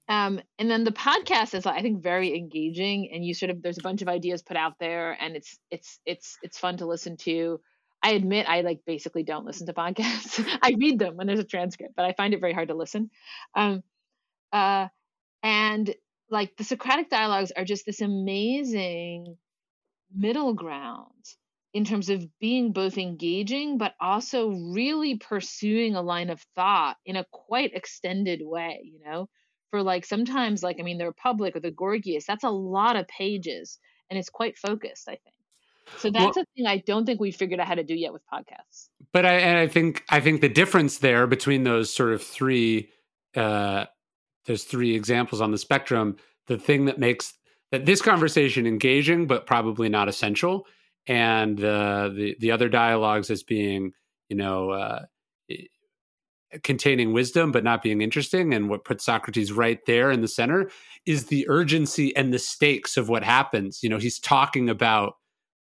Um, 0.09 0.39
and 0.57 0.71
then 0.71 0.83
the 0.85 0.91
podcast 0.91 1.53
is 1.53 1.65
I 1.65 1.81
think 1.81 2.01
very 2.01 2.35
engaging 2.35 3.11
and 3.13 3.25
you 3.25 3.33
sort 3.33 3.49
of 3.49 3.61
there's 3.61 3.77
a 3.77 3.83
bunch 3.83 4.01
of 4.01 4.07
ideas 4.07 4.41
put 4.41 4.55
out 4.55 4.73
there 4.79 5.17
and 5.19 5.35
it's 5.35 5.57
it's 5.69 5.99
it's 6.05 6.37
it's 6.41 6.57
fun 6.57 6.77
to 6.77 6.85
listen 6.85 7.17
to. 7.17 7.59
I 8.01 8.11
admit 8.11 8.47
I 8.47 8.61
like 8.61 8.81
basically 8.85 9.23
don't 9.23 9.45
listen 9.45 9.67
to 9.67 9.73
podcasts. 9.73 10.45
I 10.61 10.75
read 10.77 10.99
them 10.99 11.17
when 11.17 11.27
there's 11.27 11.39
a 11.39 11.43
transcript, 11.45 11.93
but 11.95 12.05
I 12.05 12.13
find 12.13 12.33
it 12.33 12.39
very 12.39 12.53
hard 12.53 12.69
to 12.69 12.75
listen. 12.75 13.09
Um, 13.53 13.83
uh, 14.53 14.87
and 15.43 15.93
like 16.29 16.55
the 16.55 16.63
Socratic 16.63 17.09
dialogues 17.09 17.51
are 17.51 17.65
just 17.65 17.85
this 17.85 18.01
amazing 18.01 19.35
middle 20.15 20.53
ground 20.53 21.25
in 21.73 21.83
terms 21.83 22.09
of 22.09 22.25
being 22.39 22.71
both 22.71 22.97
engaging 22.97 23.77
but 23.77 23.93
also 23.99 24.51
really 24.51 25.17
pursuing 25.17 25.95
a 25.95 26.01
line 26.01 26.29
of 26.29 26.41
thought 26.55 26.95
in 27.05 27.17
a 27.17 27.25
quite 27.31 27.73
extended 27.73 28.39
way, 28.41 28.79
you 28.85 29.01
know 29.03 29.27
for 29.71 29.83
like 29.83 30.05
sometimes 30.05 30.63
like 30.63 30.77
I 30.79 30.83
mean 30.83 30.97
the 30.97 31.05
Republic 31.05 31.55
or 31.55 31.59
the 31.59 31.71
Gorgias, 31.71 32.25
that's 32.25 32.43
a 32.43 32.49
lot 32.49 32.95
of 32.95 33.07
pages 33.07 33.79
and 34.09 34.17
it's 34.17 34.29
quite 34.29 34.57
focused, 34.57 35.07
I 35.09 35.17
think. 35.23 35.35
So 35.97 36.11
that's 36.11 36.35
well, 36.35 36.43
a 36.43 36.55
thing 36.55 36.67
I 36.67 36.83
don't 36.85 37.05
think 37.05 37.19
we 37.19 37.31
figured 37.31 37.59
out 37.59 37.67
how 37.67 37.75
to 37.75 37.83
do 37.83 37.95
yet 37.95 38.11
with 38.11 38.21
podcasts. 38.31 38.89
But 39.13 39.25
I 39.25 39.33
and 39.35 39.57
I 39.57 39.67
think 39.67 40.03
I 40.09 40.19
think 40.19 40.41
the 40.41 40.49
difference 40.49 40.97
there 40.99 41.27
between 41.27 41.63
those 41.63 41.93
sort 41.93 42.13
of 42.13 42.21
three 42.21 42.89
uh 43.35 43.85
there's 44.45 44.63
three 44.63 44.95
examples 44.95 45.41
on 45.41 45.51
the 45.51 45.57
spectrum, 45.57 46.17
the 46.47 46.57
thing 46.57 46.85
that 46.85 46.99
makes 46.99 47.33
that 47.71 47.85
this 47.85 48.01
conversation 48.01 48.65
engaging 48.65 49.27
but 49.27 49.45
probably 49.45 49.89
not 49.89 50.07
essential 50.07 50.65
and 51.07 51.63
uh, 51.63 52.09
the 52.09 52.35
the 52.39 52.51
other 52.51 52.69
dialogues 52.69 53.29
as 53.29 53.43
being 53.43 53.93
you 54.29 54.35
know 54.35 54.71
uh, 54.71 55.05
containing 56.63 57.13
wisdom 57.13 57.51
but 57.51 57.63
not 57.63 57.83
being 57.83 58.01
interesting 58.01 58.53
and 58.53 58.69
what 58.69 58.85
puts 58.85 59.03
socrates 59.03 59.51
right 59.51 59.79
there 59.85 60.11
in 60.11 60.21
the 60.21 60.27
center 60.27 60.69
is 61.05 61.25
the 61.25 61.47
urgency 61.49 62.15
and 62.15 62.33
the 62.33 62.39
stakes 62.39 62.97
of 62.97 63.09
what 63.09 63.23
happens. 63.23 63.83
You 63.83 63.89
know 63.89 63.97
he's 63.97 64.19
talking 64.19 64.69
about 64.69 65.15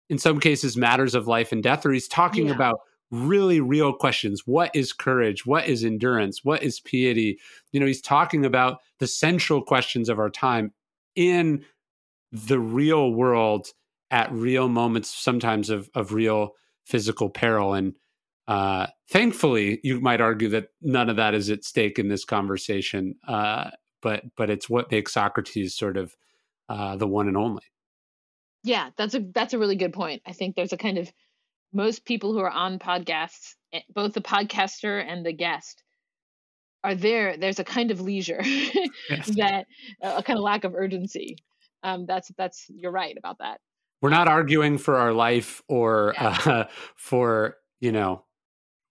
in 0.10 0.18
some 0.18 0.40
cases 0.40 0.78
matters 0.78 1.16
of 1.16 1.28
life 1.28 1.52
and 1.52 1.64
death 1.64 1.86
or 1.86 1.92
he's 1.92 2.08
talking 2.08 2.48
yeah. 2.48 2.54
about 2.54 2.80
really 3.12 3.60
real 3.60 3.94
questions. 3.94 4.44
What 4.46 4.72
is 4.76 4.94
courage? 4.94 5.46
What 5.46 5.68
is 5.68 5.84
endurance? 5.84 6.44
What 6.44 6.62
is 6.62 6.80
piety? 6.80 7.40
You 7.72 7.80
know 7.80 7.88
he's 7.88 8.02
talking 8.02 8.46
about 8.46 8.80
the 9.00 9.08
central 9.08 9.62
questions 9.62 10.08
of 10.10 10.20
our 10.20 10.30
time 10.30 10.72
in 11.16 11.66
the 12.32 12.60
real 12.60 13.12
world 13.12 13.70
at 14.12 14.32
real 14.32 14.70
moments 14.70 15.10
sometimes 15.10 15.70
of 15.70 15.90
of 15.96 16.14
real 16.14 16.52
physical 16.86 17.30
peril. 17.30 17.74
And 17.74 17.96
uh, 18.48 18.88
thankfully, 19.10 19.80
you 19.84 20.00
might 20.00 20.22
argue 20.22 20.50
that 20.50 20.70
none 20.82 21.10
of 21.10 21.16
that 21.16 21.34
is 21.34 21.50
at 21.50 21.64
stake 21.64 21.98
in 21.98 22.10
this 22.10 22.26
conversation, 22.26 23.16
uh, 23.28 23.72
but 24.02 24.24
but 24.36 24.50
it's 24.50 24.70
what 24.70 24.92
makes 24.92 25.14
Socrates 25.14 25.76
sort 25.76 25.98
of 25.98 26.16
uh, 26.70 26.96
the 26.96 27.08
one 27.08 27.28
and 27.28 27.38
only. 27.38 27.64
Yeah, 28.64 28.90
that's 28.98 29.16
a 29.16 29.20
that's 29.34 29.54
a 29.54 29.60
really 29.60 29.76
good 29.76 29.94
point. 29.94 30.22
I 30.26 30.32
think 30.32 30.56
there's 30.56 30.74
a 30.74 30.78
kind 30.78 30.98
of 30.98 31.12
most 31.74 32.06
people 32.06 32.34
who 32.34 32.40
are 32.40 32.50
on 32.50 32.80
podcasts, 32.80 33.56
eh, 33.74 33.82
both 33.94 34.14
the 34.14 34.22
podcaster 34.22 35.04
and 35.04 35.26
the 35.26 35.34
guest, 35.34 35.84
are 36.84 36.96
there. 36.96 37.38
There's 37.38 37.60
a 37.60 37.64
kind 37.64 37.90
of 37.90 38.02
leisure 38.02 38.42
yes. 39.10 39.28
that 39.38 39.66
a 40.02 40.22
kind 40.22 40.38
of 40.38 40.44
lack 40.44 40.64
of 40.64 40.76
urgency. 40.76 41.38
Um, 41.82 42.06
that's 42.06 42.32
that's 42.38 42.66
you're 42.70 42.92
right 42.92 43.16
about 43.18 43.40
that. 43.40 43.60
We're 44.02 44.10
not 44.10 44.28
arguing 44.28 44.78
for 44.78 44.98
our 44.98 45.14
life 45.14 45.64
or 45.68 46.14
yeah. 46.16 46.38
uh, 46.46 46.64
for 46.96 47.58
you 47.80 47.92
know 47.92 48.25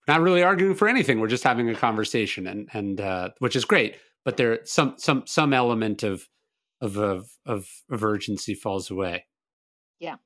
not 0.07 0.21
really 0.21 0.43
arguing 0.43 0.75
for 0.75 0.89
anything. 0.89 1.21
We're 1.21 1.29
just 1.29 1.45
having 1.45 1.69
a 1.69 1.75
conversation, 1.75 2.47
and 2.47 2.69
and 2.73 3.01
uh, 3.01 3.31
which 3.39 3.57
is 3.57 3.65
great. 3.65 3.97
But 4.25 4.37
there 4.37 4.61
some 4.65 4.95
some 4.99 5.25
some 5.27 5.53
element 5.53 6.03
of 6.03 6.29
of 6.81 6.97
of 6.97 7.31
of, 7.47 7.69
of 7.91 8.05
urgency 8.05 8.55
falls 8.55 8.91
away. 8.91 9.27
Yeah. 10.01 10.17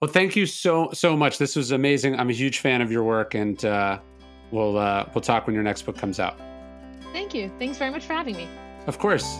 Well, 0.00 0.10
thank 0.10 0.36
you 0.36 0.46
so 0.46 0.90
so 0.92 1.16
much. 1.16 1.38
This 1.38 1.56
was 1.56 1.70
amazing. 1.72 2.18
I'm 2.18 2.30
a 2.30 2.34
huge 2.34 2.58
fan 2.58 2.80
of 2.80 2.90
your 2.90 3.04
work, 3.04 3.34
and 3.34 3.62
uh, 3.64 4.00
we'll 4.50 4.78
uh, 4.78 5.08
we'll 5.14 5.22
talk 5.22 5.46
when 5.46 5.54
your 5.54 5.64
next 5.64 5.82
book 5.82 5.96
comes 5.96 6.18
out. 6.18 6.38
Thank 7.12 7.34
you. 7.34 7.50
Thanks 7.58 7.78
very 7.78 7.90
much 7.90 8.04
for 8.04 8.12
having 8.12 8.36
me. 8.36 8.48
Of 8.86 8.98
course. 8.98 9.38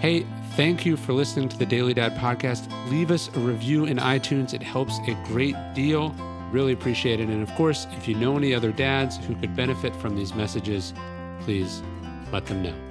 Hey, 0.00 0.24
thank 0.56 0.86
you 0.86 0.96
for 0.96 1.12
listening 1.12 1.48
to 1.50 1.58
the 1.58 1.66
Daily 1.66 1.92
Dad 1.92 2.16
podcast. 2.16 2.70
Leave 2.90 3.10
us 3.10 3.28
a 3.34 3.38
review 3.40 3.84
in 3.84 3.98
iTunes. 3.98 4.54
It 4.54 4.62
helps 4.62 4.98
a 5.06 5.14
great 5.26 5.56
deal. 5.74 6.14
Really 6.50 6.72
appreciate 6.72 7.20
it. 7.20 7.28
And 7.28 7.42
of 7.42 7.54
course, 7.54 7.86
if 7.96 8.08
you 8.08 8.14
know 8.14 8.36
any 8.36 8.54
other 8.54 8.72
dads 8.72 9.16
who 9.16 9.34
could 9.36 9.54
benefit 9.54 9.94
from 9.96 10.16
these 10.16 10.34
messages, 10.34 10.92
please 11.40 11.82
let 12.32 12.46
them 12.46 12.62
know. 12.62 12.89